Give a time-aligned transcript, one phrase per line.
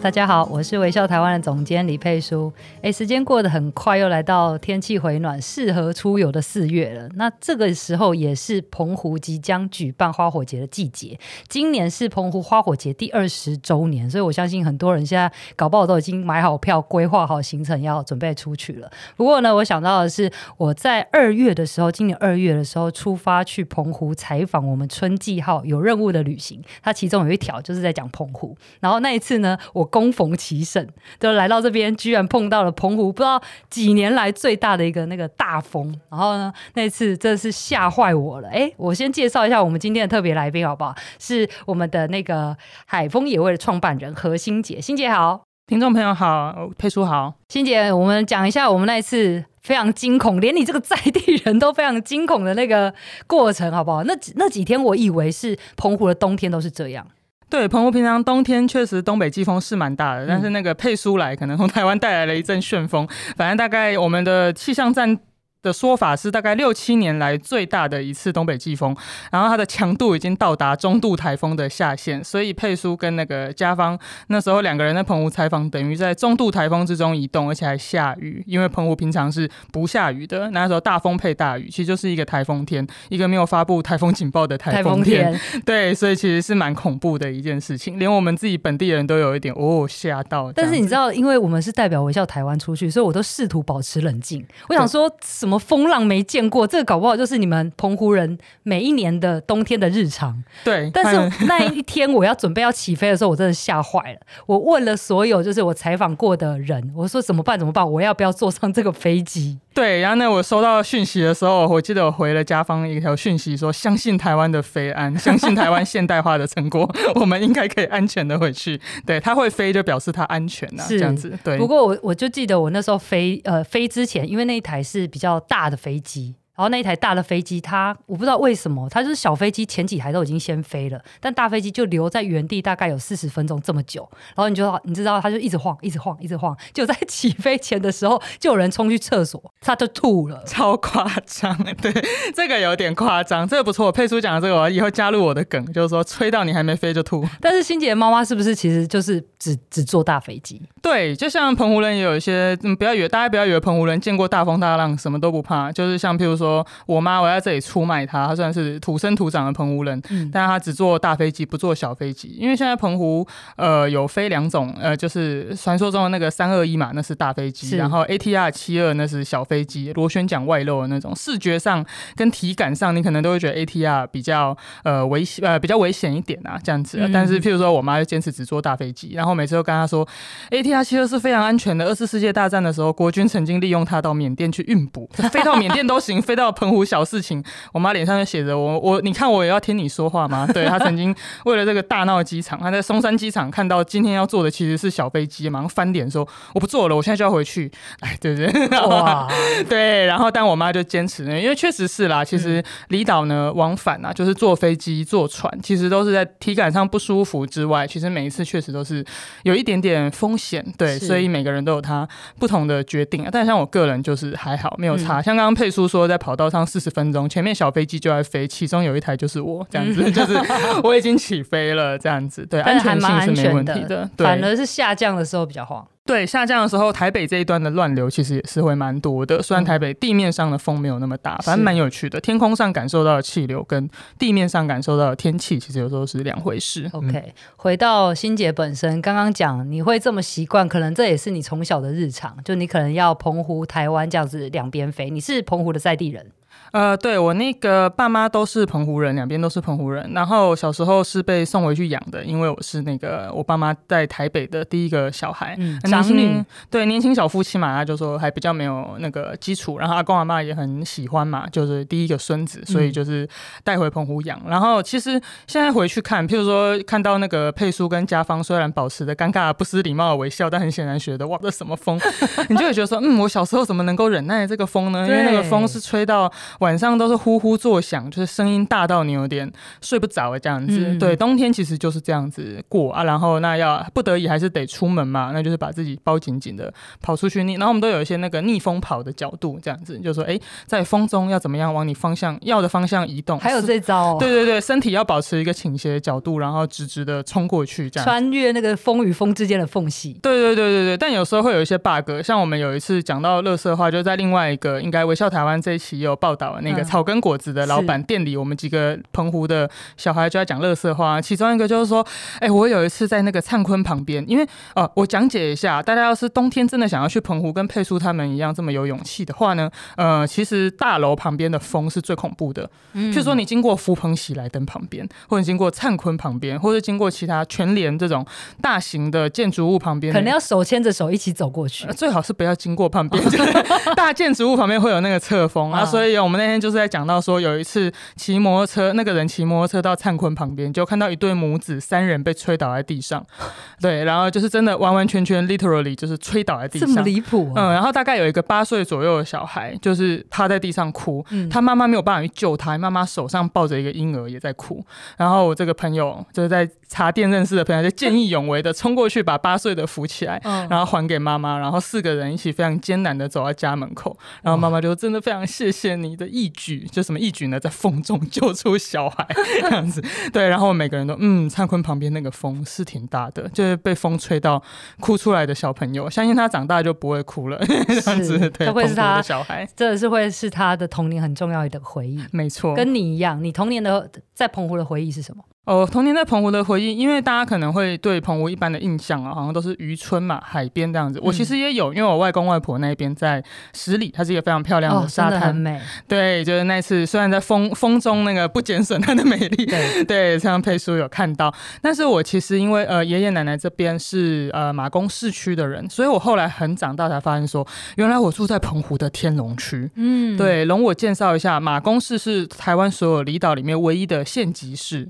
[0.00, 2.52] 大家好，我是微笑台湾的总监李佩书。
[2.80, 7.08] 哎，时间过得很快，又来到天气回暖、适合出游的四月了。
[7.16, 11.18] 那这个时候也是澎湖即将举办花火节的季节。
[11.48, 18.88] 今年是澎湖花火节第二十周年，所以我相信很多人现在搞不好都已经买好票、规划好行程，要准备出去了。
[19.16, 28.56] 不过呢，我想到的是，我在二月的时候，今年二月的时候出发去澎湖采访我们春季号有任务的旅行，它其中有一条就是在讲澎湖。
[28.78, 30.86] 然后那一次呢，我恭逢其盛，
[31.20, 35.94] 就来到这边，居然碰到了澎湖不知道几年来最大的一个那个大风。
[36.10, 38.48] 然后呢，那次真的是吓坏我了。
[38.48, 40.94] 哎，我先介绍一下我们今天的特别来宾好不好？
[41.18, 44.80] 是我们的那个海风野味的创办人何欣姐。
[44.80, 47.34] 欣姐好，听众朋友好，佩叔好。
[47.48, 52.92] 欣姐，我们讲一下我们那一次非常惊恐，连你这个在地人都非常惊恐的那个
[53.26, 54.04] 过程好不好？
[54.04, 57.06] 那那几天我以为是澎湖的冬天都是这样。
[57.50, 63.08] 对，澎湖平常冬天确实东北季风是蛮大的，但是那个佩苏来，可能从台湾带来了一阵旋风。
[63.36, 65.18] 反正大概我们的气象站
[65.62, 68.96] 的说法是大概六七年来最大的一次东北季风，
[69.32, 73.98] 然后它的强度已经到达中度台风的下限，所以佩叔跟那个家方
[74.28, 90.52] 那时候两个人在澎湖采访，等于在中度台风之中移动，而且还下雨，因为澎湖平常是不下雨的，那时候大风配大雨，其实就是一个台风天，一个没有发布台风警报的台风风天，对，所以其实是蛮恐怖的一件事情，连我们自己本地人都有一点哦吓到。
[90.52, 94.46] 但是你知道，因为我们是代表微笑台湾出去，所以我都试图保持冷静。
[94.68, 100.42] 我想说什么风浪没见过，这个搞不好就是你们澎湖人每一年的冬天的日常。
[100.62, 104.20] 对，但是那一天我要准备要起飞的时候，我真的吓坏了。
[104.46, 107.58] 我问了所有就是我采访过的人，我说怎么办？
[107.58, 107.90] 怎么办？
[107.90, 109.58] 我要不要坐上这个飞机？
[109.78, 118.80] 对，然后呢，我收到讯息的时候，我记得我回了家方一条讯息说，相信台湾的飞安，相信台湾现代化的成果，我们应该可以安全的回去。
[119.06, 121.38] 对，它会飞就表示它安全呐、啊，是这样子。
[121.44, 126.34] 对，不过我我就记得我那时候飞呃飞之前，因为那一台是比较大的飞机。
[126.58, 134.08] 然后那一台大的飞机，它我不知道为什么，它就是小飞机前几台都已经先飞了，但大飞机就留在原地大概有四十分钟这么久。
[134.34, 136.56] 然后你就你知道，它就一直晃，一直晃，一直晃。
[136.74, 141.56] 就在起飞前的时候，就有人冲去厕所，他就吐了，超夸张。
[141.80, 141.92] 对，
[142.34, 143.92] 这个有点夸张，这个不错。
[143.92, 147.24] 佩叔讲的这个，我以后加入我的梗，就是说吹到你还没飞就吐。
[147.40, 150.60] 但是欣姐的妈妈是不是其实就是只只坐大飞机？
[150.82, 156.47] 对，就像澎湖人也有一些，嗯，不要以为大家不要以为澎湖人见过大风大浪什么都不怕，就是像譬如说。
[156.48, 158.26] 说我妈，我在这里出卖她。
[158.26, 162.28] 她虽然是土生土长的澎湖人，嗯、但是她只坐大飞机，不坐小飞机。
[162.38, 163.26] 因为现在澎湖
[163.56, 171.14] 呃有飞两种，呃就是传说中的那个三二一嘛，那是大飞机，然后 ATR 七二那是小飞机，螺旋桨外露的那种。
[171.14, 171.84] 视觉上
[172.16, 176.98] 跟体感上，你可能都会觉得 ATR 比较呃危险呃比较危险一点啊，这样子。
[177.00, 180.06] 嗯、但是譬如说我妈就坚持只坐大飞机，然后每次都跟她说
[180.50, 181.84] ATR 七二是非常安全的。
[181.84, 186.37] 二次世界大战的时候，国军曾经利用它到缅甸去运补，飞到缅甸都行， 飞。
[186.38, 190.46] 到澎湖小事情，我妈脸上就写着我我，你看我也要听你说话吗？
[190.54, 197.68] 对，她曾经为了这个大闹机场，她在松山机场看到今天要坐的其实是小飞机，马上翻脸说我不坐了，我现在就要回去。
[197.98, 198.78] 哎，对不对？
[198.78, 199.26] 哇，
[199.68, 209.04] 对，然后但我妈就坚持呢，因为确实是啦，其实离岛呢往返啊，就是坐飞机坐船，其实都是在体感上不舒服之外，其实每一次确实都是
[209.42, 212.06] 有一点点风险，对，所以每个人都有他
[212.38, 213.28] 不同的决定啊。
[213.32, 215.18] 但像我个人就是还好，没有差。
[215.18, 216.16] 嗯、像刚刚佩叔说在。
[216.28, 220.38] 跑道上四十分钟，前面小飞机就在飞，其中有一台就是我，这样子，就是
[220.82, 225.82] 我已经起飞了，这样子，对， 安全性是没问题的，对，反而是下降的时候比较晃。
[226.08, 229.42] 对，下降的时候，台北这一端的乱流其实也是会蛮多的。
[229.42, 232.18] 虽然台北地面上的风没有那么大，反正蛮有趣的。
[232.18, 233.86] 天空上感受到的气流跟
[234.18, 236.88] 地面上感受到的天气，其实有时候是两回事。
[236.94, 242.34] OK，、嗯、回到欣姐本身，刚刚讲你会这么习惯，可能这也是你从小的日常。
[242.42, 245.10] 就你可能要澎湖、台湾这样子两边飞。
[245.10, 246.24] 你是澎湖的在地人。
[246.72, 250.10] 呃，对我那个爸妈都是澎湖人，两边都是澎湖人。
[250.14, 256.44] 然后小时候是被送回去养的，因为我是那个我爸妈在台北的第一个小孩，嗯、长女。
[256.70, 259.78] 对，年轻小夫妻嘛，他就说还比较没有那个基础。
[259.78, 263.28] 然后阿公阿妈也很喜欢嘛，就是第一个孙子，所以就是
[263.64, 264.38] 带回澎湖养。
[264.44, 265.12] 嗯、然后其实
[265.46, 271.98] 现在回去看，譬如说看到那个佩叔跟家芳，虽然保持着尴尬、不失礼貌的微笑，但很显然觉得哇，这什么风？
[272.48, 275.06] 你就会觉得说，嗯，我小时候怎么能够忍耐这个风呢？
[275.08, 276.30] 因为那个风是吹到。
[276.58, 279.50] 晚上都是呼呼作响，就是声音大到你有点
[279.80, 280.78] 睡不着这样子。
[280.78, 283.04] 嗯、对，冬天其实就是这样子过啊。
[283.04, 287.54] 然后那要不得已还是得出门嘛，那就是把自己包紧紧的跑出去逆。
[287.54, 293.38] 然后我们都有一些那个逆风跑的角度，这样子就是说，哎，在风中要怎么样往你方向要的方向移动？
[293.38, 294.16] 还有这招、哦？
[294.18, 300.14] 对对对，身体要保持一个倾斜的角度，然后直直的冲过去，这样穿越那个风与风之间的缝隙。
[300.22, 311.20] 对对对对对，但有时候会有一些 bug，像我们有一次讲到乐色话，就在另外一个应该微笑台湾这一期也有报道的那个草根果子的老板店里，我们几个澎湖的小孩就在讲乐色话。
[311.20, 312.04] 其中一个就是说，
[312.34, 322.68] 哎、欸，我有一次在那个灿坤旁边，因为呃，我讲解一下，大家要是冬天真的想要去澎湖，跟佩叔他们一样这么有勇气的话呢，呃，其实大楼旁边的风是最恐怖的。
[322.92, 328.24] 嗯，譬如说你经过福朋喜来登旁边，或者经过灿坤旁边，或者经过其他全联这种
[328.62, 331.86] 大型的建筑物旁边，可能要手牵着手一起走过去。
[331.86, 333.22] 呃、最好是不要经过旁边，
[333.96, 335.84] 大建筑物旁边会有那个侧风啊。
[335.84, 336.88] 所以我们那天就是在。
[336.88, 343.22] 讲到说有一次骑摩托车，那个人骑摩托车到灿坤旁边，就看到一对母子三人被吹倒在地上，
[343.78, 347.54] 对，然后就是真的完完全全 literally 就是吹倒在地上，这么离谱、啊。
[347.56, 354.82] 嗯，然后大概有一个八岁左右的小孩，就是趴在地上哭，嗯、他妈妈没有办法去救他，妈妈手上抱着一个婴儿也在哭，
[355.18, 366.86] 然后我这个朋友就是在茶店认识的朋友，就见义勇为的冲过去把八岁的扶起来，嗯、然后还给妈妈，然后四个人一起非常艰难的走到家门口，然后妈妈就真的非常谢谢你的义举。
[366.92, 369.26] 就什么一举呢，在风中救出小孩
[369.60, 370.02] 这样子，
[370.32, 374.62] 对，然后每个人都嗯，灿坤旁边那个风是挺大的，就是被风吹到
[375.00, 385.44] 哭出来的小朋友，相信他长大就不会哭了， 这样子，对，他会是他的小孩，这是会是他的童年很重要的回忆，没错，跟你一样，你童年的在澎湖的回忆是什么？
[385.68, 391.18] 哦，童年在澎湖的回忆，因为大家可能会对澎湖一般的印象啊，好像都是渔村嘛，海边这样子。
[391.18, 393.44] 嗯、我其实也有，因为我外公外婆那边在
[393.74, 395.78] 十里，它是一个非常漂亮的沙滩，哦、很美。
[396.08, 401.54] 对，就是那次虽然在风风中那个不减损它的美丽，对 对，像佩书有看到。
[401.82, 407.66] 但是我其实因为呃爷爷奶奶这边是呃马公市区的人，所以我后来很长大才发现说，
[407.96, 409.90] 原来我住在澎湖的天龙区。
[409.96, 415.06] 嗯，对，容我介绍一下，马公市是台湾所有离岛里面唯一的县级市。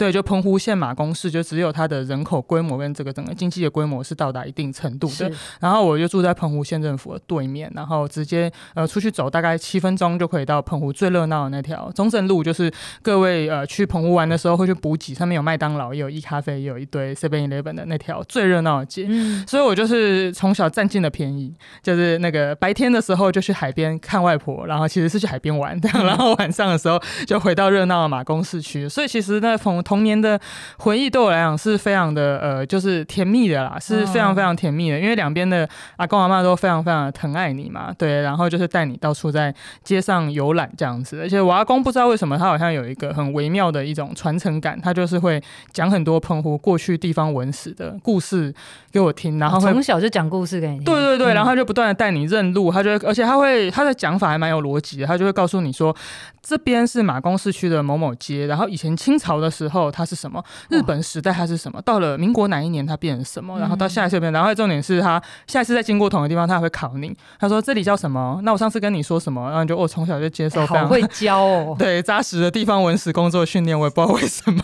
[0.00, 5.30] 对，就澎湖县马公市，就只有它的人口规模跟这个整个经济的规模是到达一定程度的。
[5.60, 19.04] 然后我就住在澎湖县政府的对面，然后直接呃出去走大概七分钟就可以到澎湖最热闹的那条中正路，就是各位呃去澎湖玩的时候会去补给，上面有麦当劳，也有 E 咖啡，也有一堆 Seven Eleven 的那条最热闹的街。
[19.06, 28.88] 嗯、所以我就是从小占尽了便宜，就是那个白天的时候就去海边看外婆，然后其实是去海边玩，这样，然后晚上的时候就回到热闹的马公市区。
[28.88, 30.38] 所以其实那澎童年的
[30.78, 39.52] 回忆对我来讲是非常的呃，就是甜蜜的啦，是非常非常甜蜜的，因为两边的阿公阿妈都非常非常的疼爱你嘛，对，然后就是带你到处在
[39.82, 45.42] 街上游览这样子，而且我阿公不知道为什么他好像有一个很微妙的一种传承感，他就是会
[45.72, 48.54] 讲很多澎湖过去地方文史的故事
[48.92, 50.76] 给我听，然后从小就讲故事给你。
[50.76, 55.94] 听，对对对，然后他就不断的带你认路，他就会，而且他会他的讲法还蛮有逻辑的，他就会告诉你说，
[56.40, 60.16] 这边是马公市区的某某街，然后以前清朝的时候它是。
[60.20, 60.44] 什么？
[60.68, 61.80] 日本时代它是什么？
[61.80, 63.58] 到了民国哪一年它变成什么？
[63.58, 67.16] 然后到下一次变，然后重点是他下一次再经过同一个地方，他还会考你。
[67.38, 68.38] 他说这里叫什么？
[68.42, 69.48] 那我上次跟你说什么？
[69.48, 71.74] 然后就我从小就接受非常，好会教哦。
[71.80, 74.62] 对，扎实的地方文史工作训练，我也不知道为什么。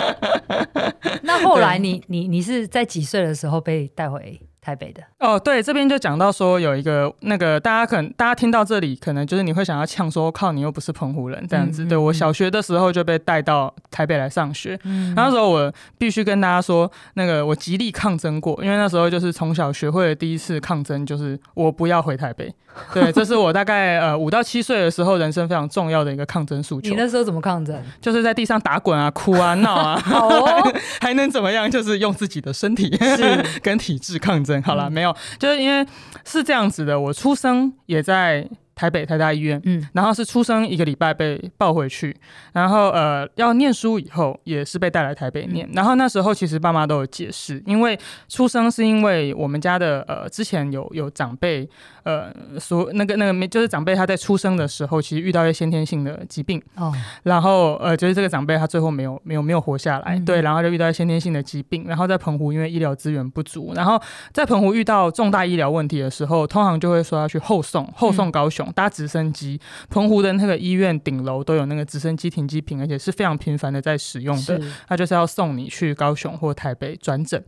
[1.24, 4.40] 那后来你 你你是在几岁的时候被带回？
[4.64, 11.82] 台北的哦，对，这边就讲到说有一个那个，大家可能大家听到这里，可能就是你会想要呛说，靠，你又不是澎湖人这样子。
[11.82, 22.54] 嗯嗯、对我小学的时候就被带到台北来上学，嗯、那时候我必须跟大家说，那个我极力抗争过，因为那时候就是从小学会的第一次抗争，就是我不要回台北。
[22.94, 26.88] 对，这是我大概呃五到七岁的时候，人生非常重要的一个抗争诉求。
[26.88, 27.78] 你那时候怎么抗争？
[28.00, 30.02] 就是在地上打滚啊、哭啊、闹啊，
[30.98, 31.70] 还能怎么样？
[31.70, 34.51] 就是用自己的身体是跟体质抗争。
[34.60, 35.86] 好了，没有，就是因为
[36.24, 36.98] 是这样子的。
[36.98, 38.44] 我出生也在
[38.74, 42.16] 台北台大医院，嗯，然后是出生一个礼拜被抱回去，
[42.52, 47.96] 然后呃要念书以后也是被带来台北念，嗯、然后那时候其实爸妈都有解释，因为
[48.28, 51.68] 出生是因为我们家的呃之前有有长辈
[52.04, 56.60] 呃所那个那个没就是长辈他在出生的时候其实遇到一些先天性的疾病。
[56.76, 56.92] 哦，
[57.22, 64.00] 然后呃就是这个长辈他最后没有没有没有活下来，嗯、对，然后就遇到先天性的疾病，然后在澎湖因为医疗资源不足，然后
[64.32, 68.66] 在澎湖遇到重大医疗问题的时候，通常就会说要去后送后送高雄。
[68.66, 74.58] 嗯搭直升机，澎湖的那个医院顶楼都有那个直升机停机坪，而且是非常频繁的在使用的。
[74.88, 77.44] 他就是要送你去高雄或台北转诊，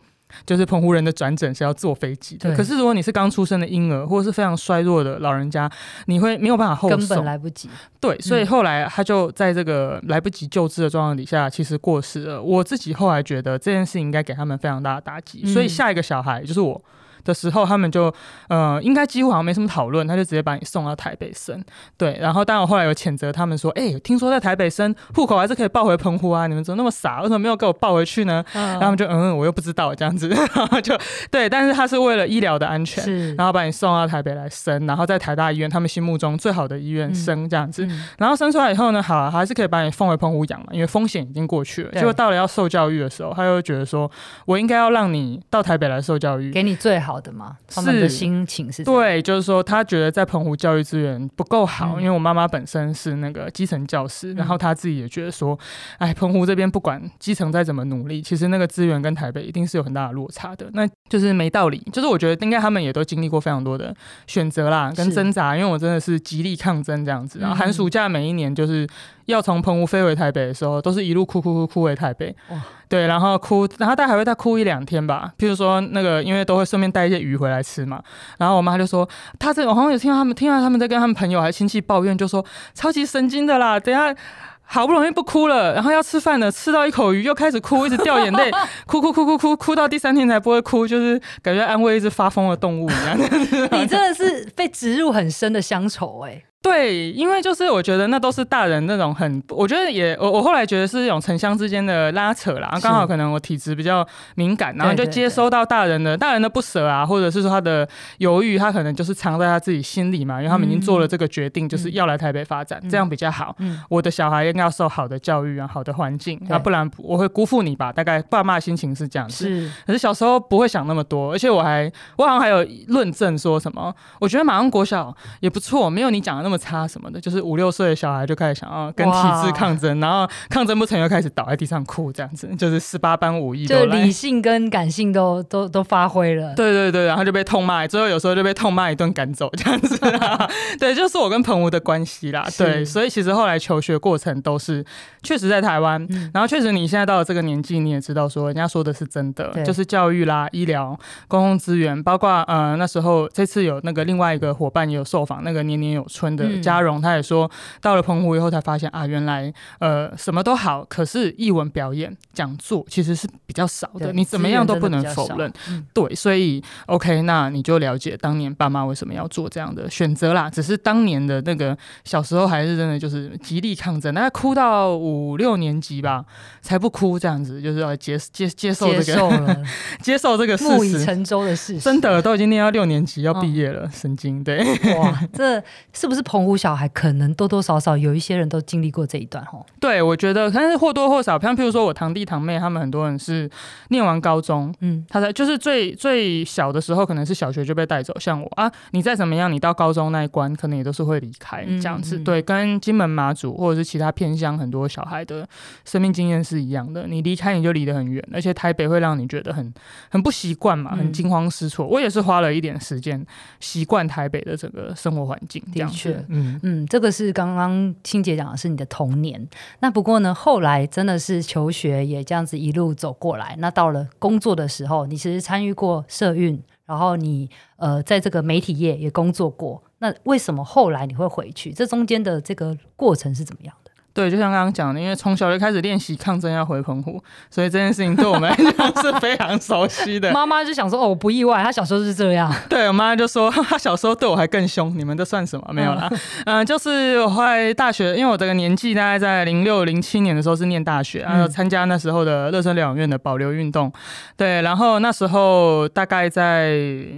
[0.46, 2.54] 就是澎湖人的转诊是要坐飞机的。
[2.56, 5.70] 可是如果你是刚出生的婴儿或者是非常衰弱的老人家，
[6.06, 7.68] 你会没有办法后送，根本来不及。
[8.00, 12.42] 对，所以后来他就在这个来不及救治的状况底下，其实过世了。
[12.42, 16.80] 我自己后来觉得这件事情应该给他们非常大的打击，所以下一个小孩就是我。
[17.24, 18.12] 的时候，他们就
[18.48, 21.62] 呃，应该几乎好像没什么讨论，他就直接把你送到台北生。
[21.96, 28.44] 对，然后当然我后来有谴责他们说，哎、欸，听说在台北生户口还是可以报回澎湖啊，你们怎么那么傻，为什么没有给我报回去呢？
[28.52, 30.96] 然后他们就嗯，我又不知道这样子， 然后就
[31.30, 41.92] 对，但是他是为了医疗的安全，然后把你送到台北来生，然后在台大医院，他们心目中最好的医院生这样子，嗯、然后生出来以后呢，好、啊，还是可以把你放回澎湖养嘛，因为风险已经过去了。
[41.92, 44.10] 结果到了要受教育的时候，他又觉得说
[44.46, 47.56] 我应该要让你到台北来受教育，给你最好的吗？
[47.66, 47.94] 他们。
[47.94, 55.56] 的心情是对，就是说他觉得在澎湖教育资源不够好，嗯、因为我妈妈本身是那个基层教师，嗯、然后他自己也觉得说，
[55.98, 61.78] 哎，澎湖这边不管基层再怎么努力，其实那个资源跟台北一定是有很大的落差的，那就是没道理。
[61.92, 63.94] 就是我觉得应该他们也都经历过非常多的
[64.26, 68.86] 选择啦，跟挣扎，因为我真的是极力抗争这样子，然后寒暑假每一年就是。
[69.26, 72.36] 要从澎湖飞回台北的时候，都是一路哭哭哭哭回台北。
[72.50, 72.62] 哇
[72.94, 75.32] 对，然后哭，然后大概还会再哭一两天吧。
[75.36, 78.00] 譬如说那个，因为都会顺便带一些鱼回来吃嘛。
[78.38, 83.80] 然后我妈就说，她这我好像有听到他们，听到他们在跟他们朋友还是亲戚抱怨，就说超级神经的啦。
[83.80, 84.14] 等下
[84.62, 88.48] 好不容易不哭了，然后要吃饭了，吃到一口鱼又开始哭，一直掉眼泪，
[88.86, 93.18] 哭哭哭哭哭哭到第三天才不会哭，就是感觉安慰一只发疯的动物一样。
[93.76, 102.78] 你真的是被植入很深的乡愁哎、对，因为就是我觉得那都是大人那种很，我觉得也我我后来觉得是一种城乡之间的拉扯啦。
[102.82, 104.04] 刚好可能我体质比较
[104.34, 113.54] 敏感，然后就接收到大人的大人的不舍啊，或者是说他的犹豫，他可能就是藏在他自己心里嘛，因为他们已经做了这个决定，就是要来台北发展，这样比较好。
[113.90, 117.92] 我的小孩应该要受好的教育啊，好的环境，那不然我会辜负你吧？
[117.92, 119.44] 大概爸妈心情是这样子。
[119.46, 126.53] 是，可是小时候不会想那么多，而且我还我好像还有论证说什么，我觉得马上国小也不错，没有你讲的那么。
[126.56, 136.54] 差什么的，就是五六岁的小孩就开始想要跟体制抗争，然后抗争不成又开始倒在地上哭，这样子就是十八般武艺，就理性跟感性都都都发挥了。
[136.54, 139.98] 对对对，然后就被痛骂，最后有时候就被痛骂一顿赶走这样子。
[140.78, 142.46] 对，就是我跟彭吴的关系啦。
[142.56, 144.84] 对，所以其实后来求学过程都是
[145.22, 156.43] 确实在台湾，嗯、然后确实你现在到了这个年纪，你也知道说人家说的是真的，就是教育啦、医疗、公共资源，包括呃那时候这次有那个另外一个伙伴也有受访，那个年年有春的。
[156.60, 165.52] 嘉荣他也说，到了澎湖以后才发现啊，原来呃什么都好，可是艺文表演讲座其实是比较少的，你怎么样都不能否认。
[165.68, 170.48] 嗯、对，所以 OK，那你就了解当年爸妈为什么要做这样的选择啦。
[170.50, 176.24] 只是当年的那个小时候还是真的就是极力抗争，大概哭到五六年级吧
[176.60, 179.30] 才不哭，这样子就是要接接接受这个接受，
[180.02, 184.58] 接受这个事实，木已成舟的事实，真的都已经念到六年级要毕业了，哦、神经对
[184.98, 186.44] 哇，这是不是澎？
[186.44, 193.50] 湖小孩可能多多少少有一些人都经历过这一段吼，对，我觉得，但是或多或少，像譬如说我堂弟堂妹，他们很多人是
[193.88, 198.14] 念完高中，嗯，他在就是最最小的时候，可能是小学就被带走。
[198.20, 202.18] 像我啊，你再怎么样，你到高中那一关，可能也都是会离开这样子。
[202.18, 205.48] 嗯嗯、对，跟金门马祖或者是其他偏乡很多小孩的
[205.86, 207.06] 生命经验是一样的。
[207.06, 209.72] 你离开你就离得很远，而且台北会让你觉得很
[210.10, 211.86] 很不习惯嘛，很惊慌失措。
[211.86, 213.24] 嗯、我也是花了一点时间
[213.60, 216.13] 习惯台北的整个生活环境，这样子。
[216.28, 219.48] 嗯嗯，这个是刚刚清姐讲的是你的童年。
[219.80, 223.56] 那不过呢，后来真的是求学也这样子一路走过来。
[223.58, 229.82] 那到了工作的时候，你其实参与过社运，然后你呃在这个媒体业也工作过。
[229.98, 231.72] 那为什么后来你会回去？
[231.72, 233.83] 这中间的这个过程是怎么样的？
[234.14, 240.32] 对，就像刚刚讲的，因为从小就开始练习抗争要回澎湖，所以这件事情对我们来讲 是非常熟悉的。
[240.32, 242.48] 妈妈就想说：“哦，我不意外，她小时候是这样。
[242.70, 245.72] ”对，我妈就说：“她小时候对我还更凶，你们这算什么？
[245.72, 246.08] 没有啦。
[246.10, 246.18] 嗯”
[246.62, 253.92] 嗯，就是我后来大学，因为我这个年纪大概在零六零七年的时候是念大学，然后参加那时候的乐生疗养院的保留运动。
[254.36, 256.70] 对，然后那时候大概在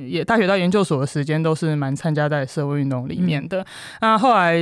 [0.07, 3.63] 也大学到研究所的时间都是蛮参加在社会运动里面的。
[4.01, 4.57] 那后来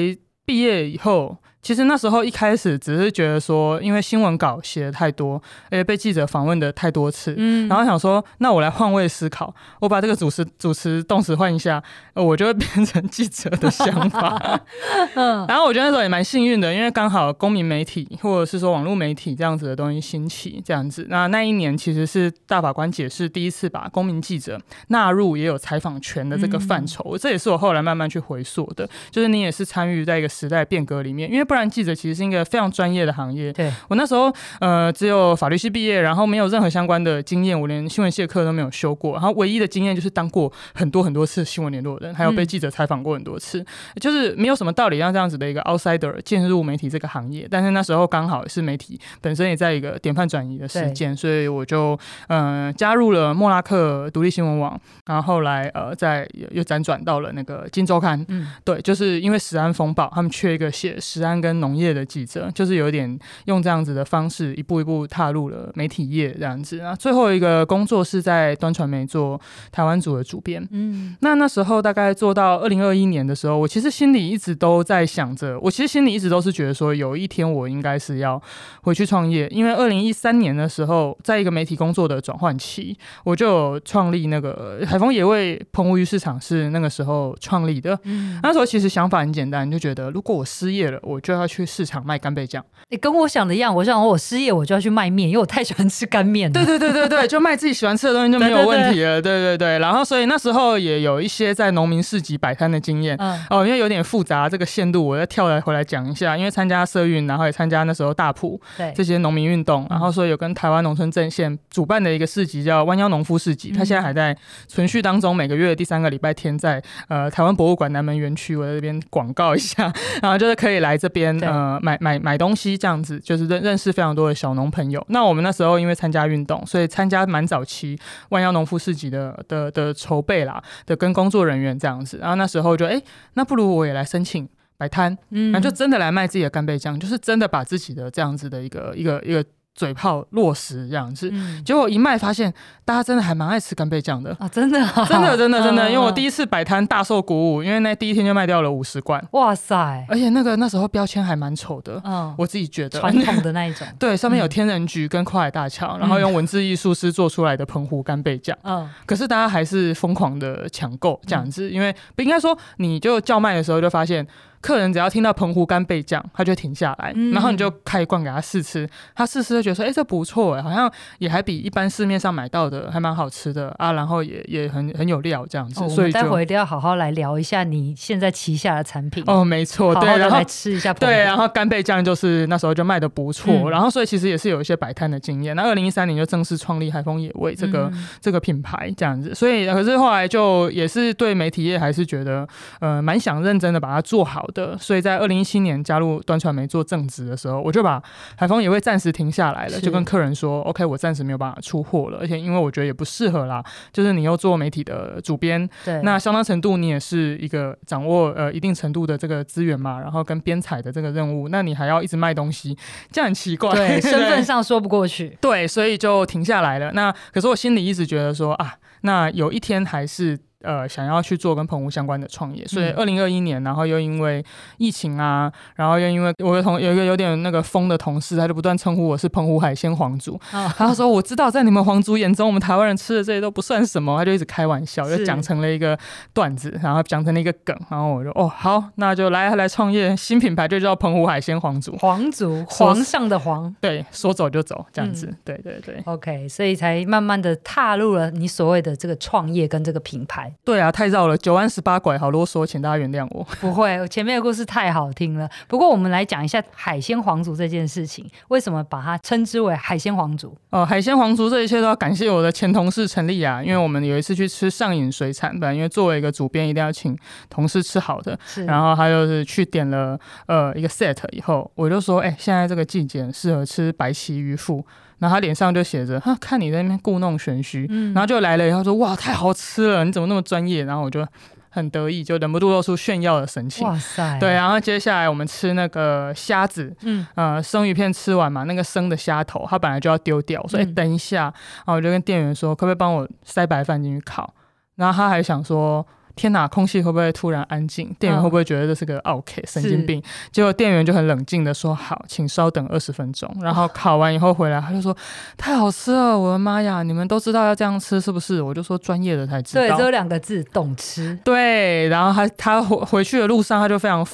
[0.45, 1.37] 毕业以后。
[1.65, 14.61] 其实那时候一开始只是觉得说，因为新闻稿写的太多，而且被记者访问的太多次，嗯，然后想说，那我来换位思考，我把这个主持主持动词换一下，我就会变成记者的想法。
[15.17, 21.07] 嗯，然后我觉得那时候也蛮幸运的，因为刚好公民媒体或者是说网络媒体这样子的东西兴起，这样子。
[21.09, 33.53] 那那一年其实是大法官解释第一次把公民记者纳入也有采访权的这个范畴，这也是我后来慢慢去回溯的，就是你也是参与在一个时代变革里面，因为不然记者其实是一个非常专业的行业。
[33.53, 39.13] 对，我那时候呃只有法律系毕业，然后没有任何相关的经验，我连新闻系的课都没有修过。
[39.13, 43.67] 然后唯一的经验就是当过很多很多次新闻联络人，还有被记者采访过很多次，嗯、
[44.01, 47.47] 就是没有什么道理让这样子的一个 outsider 进入媒体这个行业。
[47.49, 51.97] 但是那时候刚好是媒体本身也在一个典范转移的时间，所以我就
[52.27, 58.25] 嗯、呃、加入了莫拉克独立新闻网，然后后来呃再又辗转到了那个金周刊。
[58.27, 66.79] 嗯，对，就是因为食安风暴，他们缺一个写食安跟农业的记者，就是有点用这样子的方式，一步一步踏入了媒体业这样子。
[66.79, 69.39] 那最后一个工作是在端传媒做
[69.71, 70.67] 台湾组的主编。
[70.71, 78.41] 嗯，那那时候大概做到二零二一年的时候，我其实心里一直都在想着，我其实心里一直都是觉得说，有一天我应该是要
[78.85, 87.99] 回去创业，因为二零一三年的时候，在一个媒体工作的转换期，我就有创立那个海丰野味澎湖鱼市场是那个时候创立的。
[88.05, 91.65] 嗯，那时候其实想法很简单，就觉得如果我失业了，我就要去。
[91.75, 93.75] 市场卖干贝酱，你、欸、跟我想的一样。
[93.75, 96.53] 我想我失业，我就要去卖面，因为我太喜欢吃干面了。
[96.53, 99.21] 对对对对对，就卖自己喜欢吃的东西就没有问题了。
[99.21, 103.17] 对对对，对对对，然后所以那时候也有一些在农民市集摆摊的经验。
[103.19, 106.37] 嗯、哦，因为有点复杂，这个线路我要跳来回来讲一下。
[106.37, 108.61] 因为参加社运，然后也参加那时候大埔
[108.95, 114.37] 这些农民运动，然后所以有跟台湾农村阵线主办的一个市集叫弯腰农夫市集，它现在还在
[114.69, 122.35] 存续当中，每个月的第三个礼拜天在呃台湾博物馆南门园区，我在这边广告一下， 然后就是可以来这边呃买买买。
[122.37, 125.03] 东西这样子，就是认认识非常多的小农朋友。
[125.09, 127.97] 那我们那时候因为参加运动，所以参加蛮早期
[128.31, 132.19] 万妖农夫市集的的的筹备啦，的跟工作人员这样子。
[132.19, 133.05] 然后那时候就哎、欸，
[133.35, 139.43] 那不如我也来申请摆摊，嗯，那就真的来卖自己的干贝酱，就是真的把自己的这样子的一个一个一个。
[139.75, 142.53] 嘴炮落实这样子，嗯、结果一卖发现
[142.85, 144.49] 大家真的还蛮爱吃干贝酱的啊！
[144.49, 144.79] 真的，
[145.09, 150.07] 真的，真的，真的，因为我第一次摆摊大受鼓舞，因为那第一天就卖掉了五十罐，哇塞！
[150.09, 153.01] 而且那个那时候标签还蛮丑的，嗯，我自己觉得。
[153.01, 164.25] 传统的那一种， 对，上面有天人菊跟跨海大桥，嗯、然后用文字艺术师做出来的澎湖干贝酱，嗯，可是大家还是疯狂的抢购这样子，嗯、因为不应该说你就叫卖的时候就发现。
[164.65, 179.23] 客人只要听到澎湖干贝酱，他就停下来，嗯、然后你就开一罐给他试吃，他试吃就觉得说，哎、欸，这不错哎，好像也还比一般市面上买到的还蛮好吃的啊，然后也也很很有料这样子，哦、所以待会一定要好好来聊一下你现在旗下的产品。
[179.27, 185.55] 哦，没错，对，然后来吃一下，对，然后干贝酱就是那时候就卖的不错，嗯、然后所以其实也是有一些摆摊的经验。
[185.55, 192.49] 那二零一三年就正式创立海丰野味这个、嗯、这个品牌这样子，所以可是后来就也是对媒体业还是觉得
[192.81, 195.35] 呃蛮想认真的把它做好的，所以在二零。
[195.35, 198.01] 一七年加入端传媒做正职的时候，我就把
[198.37, 203.63] 海丰也会暂时停下来了，就跟客人说：“OK，我暂时没有办法出货了，而且因为我觉得也不适合啦。
[203.93, 212.79] 就是你又做媒体的主编，对，那相当程度你也是一个掌握呃一定程度的这个资源嘛，然后跟编采的这个任务，那你还要一直卖东西，
[213.11, 215.37] 这样很奇怪，对，身份上说不过去。
[215.41, 216.93] 对，所以就停下来了。
[216.93, 220.39] 那可是我心里一直觉得说啊，那有一天还是。
[220.65, 224.45] 呃，想要去做跟澎湖相关的创业，所以二零二一年，然后又因为
[224.79, 235.99] 疫情啊，然后又因为我的同有一个有点那个疯的同事，他就不断称呼我是澎湖海鲜皇族，哦、他说我知道在你们皇族眼中，我们台湾人吃的这些都不算什么，他就一直开玩笑，就讲成了一个
[236.33, 250.54] 段子，然后讲成了一个梗，然后我就哦好，那就来来创业新品牌，就叫澎湖海鲜皇族，皇族皇上的皇，对，说走就走这样子，嗯、对对对，OK，所以才慢慢的踏入了你所谓的这个创业跟这个品牌。
[250.65, 253.43] 对啊，太绕了，九弯十八拐，好啰嗦，请大家原谅我。
[253.61, 255.49] 不会，前面的故事太好听了。
[255.67, 260.57] 不过我们来讲一下海鲜皇族这件事情，为什么把它称之为海鲜皇族？
[260.71, 267.17] 哦，海鲜皇族这一切都要感谢我的前同事陈丽雅，因为我们有一次去吃上瘾水产，本来因为作为一个主编一定要请
[267.49, 274.85] 同事吃好的，是然后他就是去点了呃一个 set 以后，我就说，哎、欸，现在这个季节适合吃白鳍鱼腹。
[275.25, 280.85] 然后他脸上就写着，哈，看你在那边故弄玄虚，嗯、然后就来了以后说，哇，太好吃了，你怎么那么专业？
[280.85, 281.27] 然后我就
[281.71, 283.89] 很得意，就忍不住露出炫耀的神情。
[283.89, 294.53] 哇塞，对，然后接下来我们吃那个虾子，嗯，呃，生鱼片吃完嘛，那个生的虾头，它本来就要丢掉，我说，哎、嗯，等一下，然后我就跟店员说，可不可以帮我塞白饭进去烤？
[294.97, 296.07] 然后他还想说。
[296.37, 298.15] 天哪，空气会不会突然安静？
[298.19, 300.23] 店员会不会觉得这是个 OK 神经病？
[300.51, 303.49] 结果店员就很冷静的说：“好，请稍等二十分钟。
[303.63, 305.17] ”然后烤完以后回来，他就说
[305.57, 307.03] ：“太好吃了，我的妈呀！
[307.03, 311.39] 你们都知道要这样吃是不是？”我就说：“专业的才知道。”对，只有两个字：懂吃。
[311.45, 314.27] 对，然后他他回回去的路上，他就非常。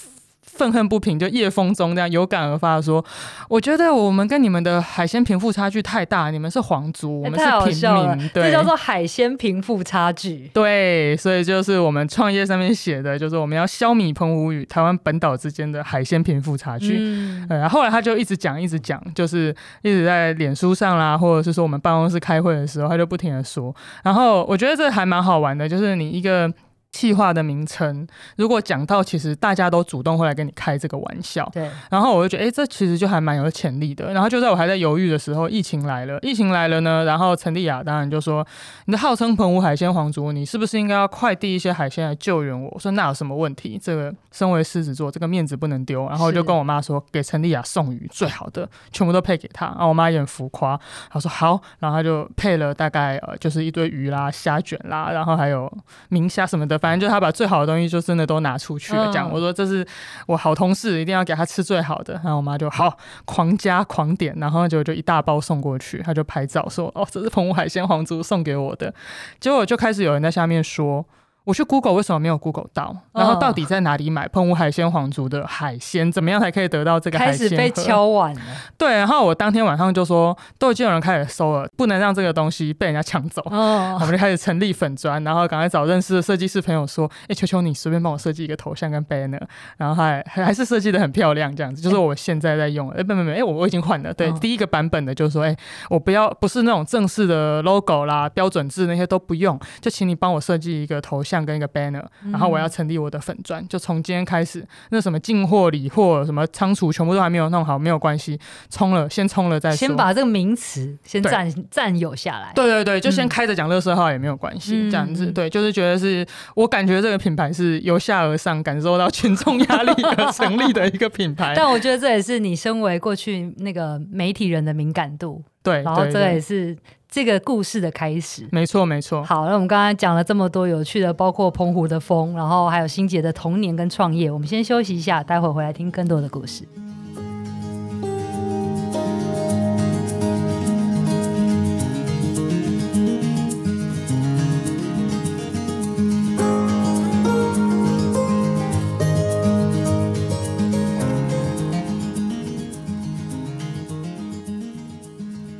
[0.52, 3.02] 愤恨不平，就夜风中这样有感而发的说
[3.48, 10.50] ：“我觉得我们跟你们的海鲜贫富差距太大，你们是皇族，我们是平民，对，这叫做海鲜贫富差距。
[10.52, 16.98] 对，所以就是我们创业上面写的，就是我们要消弭澎湖与台湾本岛之间的海鲜贫富差距。
[17.00, 23.74] 嗯，然后后来他就一直讲，一直讲，就是一直在脸书上啦，或者是说我们办公室开会的时候，他就不停的说。
[24.02, 26.52] 然后我觉得这还蛮好玩的，就是你一个。
[26.92, 34.12] 企划的名称，如果讲到其实大家都主动会来跟你开这个玩笑，对，然后我就觉得，哎、欸，这其实就还蛮有潜力的。
[34.12, 38.44] 然后就在我还在犹豫的时候，疫情来了，疫情来了呢，然后陈丽雅当然就说，
[38.86, 42.68] 你的号称澎湖海鲜皇族，你是不是应该要快递一些海鲜来救援我？
[42.72, 43.78] 我说那有什么问题？
[43.80, 46.08] 这个身为狮子座，这个面子不能丢。
[46.08, 49.66] 然后就跟我妈说，给陈丽雅送鱼最好的，全部都配给她。
[49.66, 55.72] 然后我妈也很浮夸，她说好，然后她就配了大概呃就是一堆鱼啦、虾卷啦，然后还有
[56.08, 56.79] 明虾什么的。
[56.80, 59.86] 反正就他把最好的东西就真的都拿出去了，这样我说这是
[60.26, 62.14] 我好同事，一定要给他吃最好的。
[62.14, 68.92] 然后我妈就好狂加狂点，然后就就一大包送过去，他就拍照说哦，这是澎湖海鲜皇族送给我的。
[69.38, 71.04] 结果就开始有人在下面说。
[71.50, 72.96] 我去 Google 为什么没有 Google 到？
[73.12, 76.10] 然后到底在哪里买澎湖海鲜皇族的海鲜？
[76.12, 77.48] 怎么样才可以得到这个海鲜？
[77.48, 78.40] 开始被敲碗了。
[78.78, 83.42] 对，然后我当天晚上就说，都已经有人开始搜了，不能让这个东西被人家抢走。
[83.46, 89.42] 哦， 我们就开始成立粉砖，然后赶快找认识的设计师朋友说，哎、欸，求求你随便帮我设计一个头像跟 banner，
[89.76, 92.88] 然后还还是设计的很漂亮，这样子就是我现在在用。
[92.90, 94.14] 哎、欸，不不不，哎、欸，我我已经换了。
[94.14, 95.58] 对，哦、第一个版本的就是说，哎、欸，
[95.88, 102.04] 我不要不是那种正式的 logo 啦、标准字那些都不用，就请你帮我设计一个头像跟一个 banner。
[102.30, 108.38] 然后我要成立我的粉专，就从今天开始，那什么进货、理货、什么仓储，全部都还没有弄好，没有关系，
[108.70, 109.76] 冲了，先冲了再说。
[109.76, 112.52] 先把这个名词先占占有下来。
[112.54, 115.26] 对对对，就先开着讲乐色号也没有关系，嗯、这样子。
[115.32, 121.54] 对，就是觉得是我感觉这个品牌是由下而上感受到群众压力而成立的一个品牌。
[121.56, 125.42] 但我觉得这也是你身为过去那个媒体人的敏感度。
[125.62, 126.76] 对，然后这个也是
[127.10, 128.46] 这个故事的开始。
[128.52, 129.24] 没错，没错。
[129.24, 134.30] 好，那我们刚刚讲了这么多有趣的，包括澎湖的风，然后还有欣洁的童年跟创业。
[134.30, 136.64] 我们先休息一下，待会回来听更多的故事。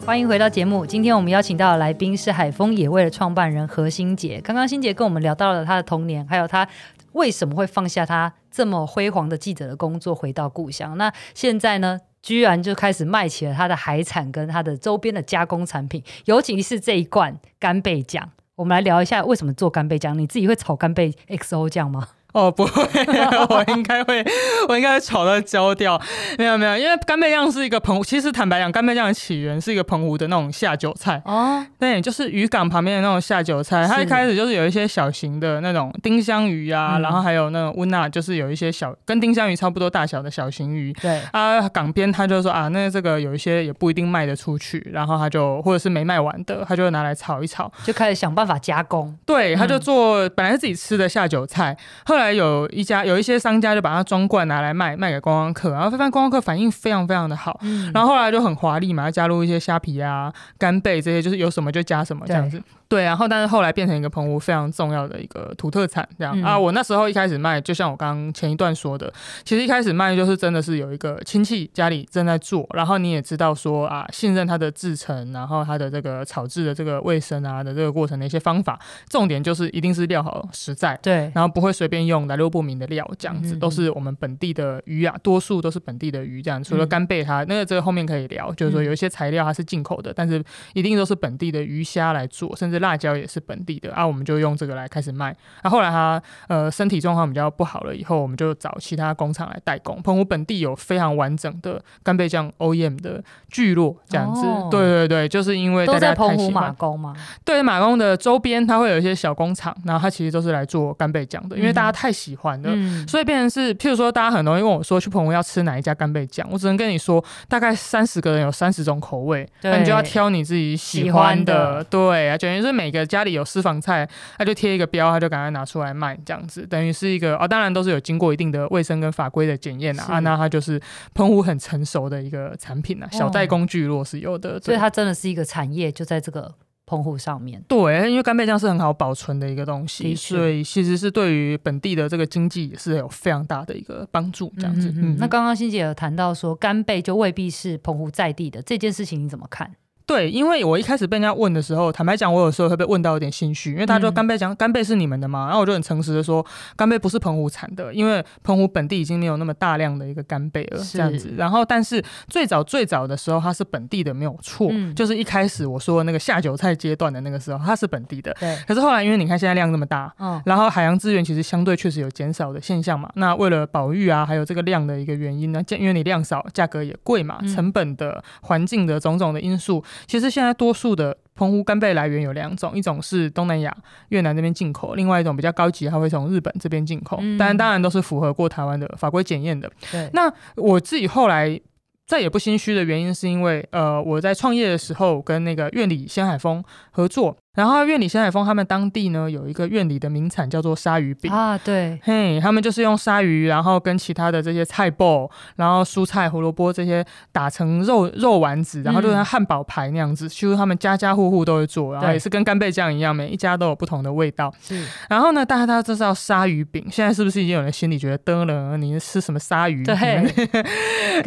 [0.04, 0.84] 欢迎回到节目。
[0.84, 4.40] 今天我们邀请到的来宾是海丰野味的创办人何欣杰。
[4.40, 6.66] 刚刚欣杰跟我们聊到了他的童年，还有他
[7.12, 10.96] 为什么会放下他这么辉煌的记者的工作，回到故乡。
[10.96, 18.30] 那现在呢，居然就开始卖起了他的海产跟他的周边的加工产品，尤其是这一罐干贝酱。
[18.56, 20.18] 我们来聊一下为什么做干贝酱？
[20.18, 22.08] 你自己会炒干贝 XO 酱吗？
[22.32, 22.82] 哦，不会，
[23.50, 24.24] 我应该会，
[24.68, 26.00] 我应该会炒到焦掉。
[26.38, 31.20] 没有没有，因为干贝酱是一个澎湖，其实坦白讲，干贝酱的起源是一个澎湖的那种下酒菜。
[31.24, 33.84] 哦，对，就是渔港旁边的那种下酒菜。
[33.86, 40.92] 它一开始就是有一些小型的那种丁香鱼啊，然后还有那种温娜，就是有一些小跟丁香鱼差不多大小的小型鱼。
[41.02, 49.12] 对啊，港边他就说啊，那这个有一些也不一定卖得出去，然后他就或者是没卖完的，他就拿来炒一炒，就开始想办法加工。
[49.26, 52.19] 对，他就做本来是自己吃的下酒菜，后来。
[52.20, 62.62] 后来有一家有一些商家就把它装罐拿来卖，卖给观光客，然后发现观光客反应非常非常的好，嗯、然后后来就很华丽嘛，加入一些虾皮啊、干贝这些，就是有什么就加什么这样子。
[62.90, 66.58] 对，然后但是后来变成一个澎湖非常重要的一个土特产，这样、嗯、啊。
[66.58, 69.12] 我那时候一开始卖，就像我刚刚前一段说的，
[69.44, 78.76] 其实一开始卖就是真的是有一个亲戚家里正在做，然后你也知道说啊，信任它的制成，然后它的这个炒制的这个卫生啊的这个过程的一些方法，
[79.08, 90.42] 重点就是一定是料好实在，对，然后不会随便用来路不明的料，这样子、嗯、都是我们本地的鱼啊，多数都是本地的鱼，这样除了干贝它那个这个后面可以聊，就是说有一些材料它是进口的，但是
[90.74, 95.34] 一定都是本地的鱼虾来做，甚至辣椒也是本地的啊，我们就用这个来开始卖。
[95.62, 100.02] 那、啊、后来他呃身体状况比较不好了以后，我们就找其他工厂来代工。
[100.02, 104.44] 澎湖本地有非常完整的干贝酱 OEM 的聚落，这样子。
[104.44, 106.26] 哦、对对对，就是因为大家太喜欢。
[106.26, 107.14] 都在澎湖马公嘛？
[107.44, 121.20] 对，马公的周边它会有一些小工厂，然后它其实都是来做干贝酱的，因为大家太喜欢了，嗯、所以变成是，譬如说大家很容易问我说去澎湖要吃哪一家干贝酱，我只能跟你说，大概三十个人有三十种口味，那你就要挑你自己喜欢的。
[121.20, 130.80] 欢的对啊，等于是每个家里有私房菜，他就贴一个标，他就赶快拿出来卖，这样子等于是一个哦，当然都是有经过一定的卫生跟法规的检验啊，啊，那它就是
[131.14, 136.54] 澎湖很成熟的一个产品啊，小代工聚落是有的，所以它真的是一个产业，就在这个
[136.86, 137.62] 澎湖上面。
[137.68, 144.88] 对，因为干贝酱是很好保存的一个东西，所以其实是对于本地的这个经济也是有非常大的一个帮助，这样子。
[144.88, 149.70] 嗯，嗯，嗯，那刚刚欣姐有谈到说干贝就未必是澎湖在地的这件事情，你怎么看？
[150.10, 155.44] 对，因为我一开始被人家问的时候，坦白讲，我有时候会被问到有点心虚，因为他说干贝讲干贝是你们的嘛？
[155.44, 156.44] 然后我就很诚实的说，
[156.74, 161.32] 干贝不是澎湖产的，因为澎湖本地已经没有那么大量的一个干贝了，这样子。
[161.36, 168.36] 然后，但是最早最早的时候，它是本地的没有错，嗯、就是一开始我说的那个下酒菜阶段的那个时候，它是本地的。
[168.40, 168.58] 对。
[168.66, 173.08] 可是后来，因为你看现在量那么大，嗯，然后海洋资源其实相对确实有减少的现象嘛。
[173.14, 180.74] 那为了保育啊，还有这个量的一个原因呢，因为你量少，价格也贵嘛，成本的、环境的种种的因素，其实现在多。
[180.80, 183.76] 数的澎湖干贝来源有两种，一种是东南亚
[184.08, 189.70] 越南这边进口，另外一种比较高级，它会从日本这边进口，嗯、但当然都是符合过台湾的法规检验的。
[189.92, 191.60] 对，那我自己后来
[192.06, 197.36] 再也不心虚的原因，是因为呃，我在创业的时候跟那个院里鲜海峰合作。
[197.56, 214.54] 然后院里鲜海峰他们当地呢有一个院里的名产叫做鲨鱼饼啊，对，嘿，他们就是用鲨鱼，然后跟其他的这些菜脯，然后蔬菜、胡萝卜这些打成肉肉丸子，然后就像汉堡排那样子，其实、嗯、他们家家户户都会做，然后也是跟干贝酱一样，每一家都有不同的味道。
[214.62, 219.82] 是，然后呢，大家大家都知道鲨鱼饼，现在是不是已经有人心里觉得得了，你是吃什么鲨鱼？
[219.84, 219.96] 对，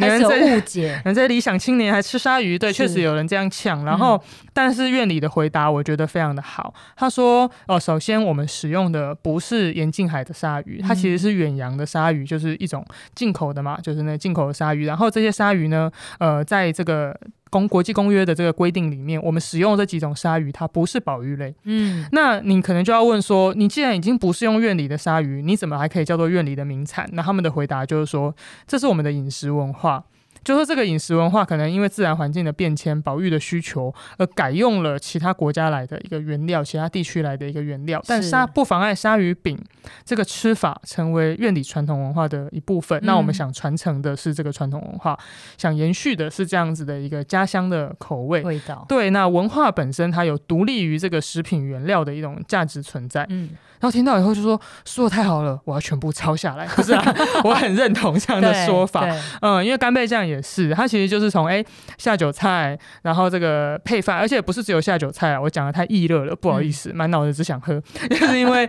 [0.00, 3.84] 有人在误解，人在理想青年还吃鲨鱼，对，确实有人这样呛。
[3.84, 6.08] 然后，嗯、但是院里的回答，我觉得。
[6.14, 14.86] 非常的好，他说：“哦，首先我们使用的不是沿近海的鲨鱼，它其实是远洋的鲨鱼，就是一种进口的嘛，就是那进口的鲨鱼。
[14.86, 17.18] 然后这些鲨鱼呢，呃，在这个
[17.50, 21.52] 公国际公约的这个规定里面，我们使用这几种鲨鱼，它不是保育类。
[21.64, 27.08] 嗯，那你可能就要问说，你既然已经不是用院里的鲨鱼，你怎么还可以叫做院里的名产？
[27.14, 28.32] 那他们的回答就是说，
[28.68, 30.04] 这是我们的饮食文化。”
[30.44, 39.58] 就说这个饮食文化可能因为自然环境的变迁、保育的需求，而改用了其他国家来的一个原料，其他地区来的一个原料，但鲨不妨碍鲨鱼饼
[40.04, 42.98] 这个吃法成为院里传统文化的一部分。
[43.00, 45.18] 嗯、那我们想传承的是这个传统文化，
[45.56, 48.84] 想延续的是这样子的一个家乡的口味味道。
[48.88, 53.26] 对，那文化本身它有独立于这个食品原料的一种价值存在。
[53.30, 53.50] 嗯。
[53.80, 56.66] 然后听到以后就说说的太好了，我要全部抄下来。
[56.66, 59.06] 可是啊， 我很认同这样的说法。
[59.42, 61.64] 嗯，因为干贝酱也是，它其实就是从哎
[61.98, 65.40] 下酒菜，然后这个配饭，而且不是只有下酒菜啊。
[65.40, 68.68] 我讲的太易热了，不好意思，满脑子只想喝， 就是因为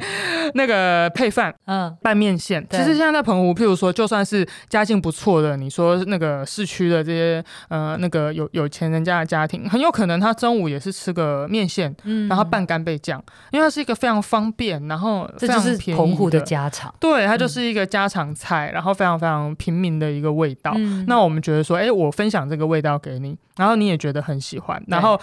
[0.54, 2.66] 那个配饭，嗯，拌面线。
[2.70, 15.30] 其实现在在澎湖，譬如说，就算是家境不错的，你说那个市区的这些呃那个有有钱人家的家庭，很有可能他中午也是吃个面线，嗯，然后拌干贝酱，因为它是一个非常方便，然后。
[15.38, 20.74] 这就是澎湖的家常，对，它就是一个家常菜，嗯、然后非常非常平民的一个味道。
[20.76, 24.82] 嗯、那我们觉得说，哎，我分享这个味道给你，然后你也觉得很喜欢。
[24.88, 25.20] 然后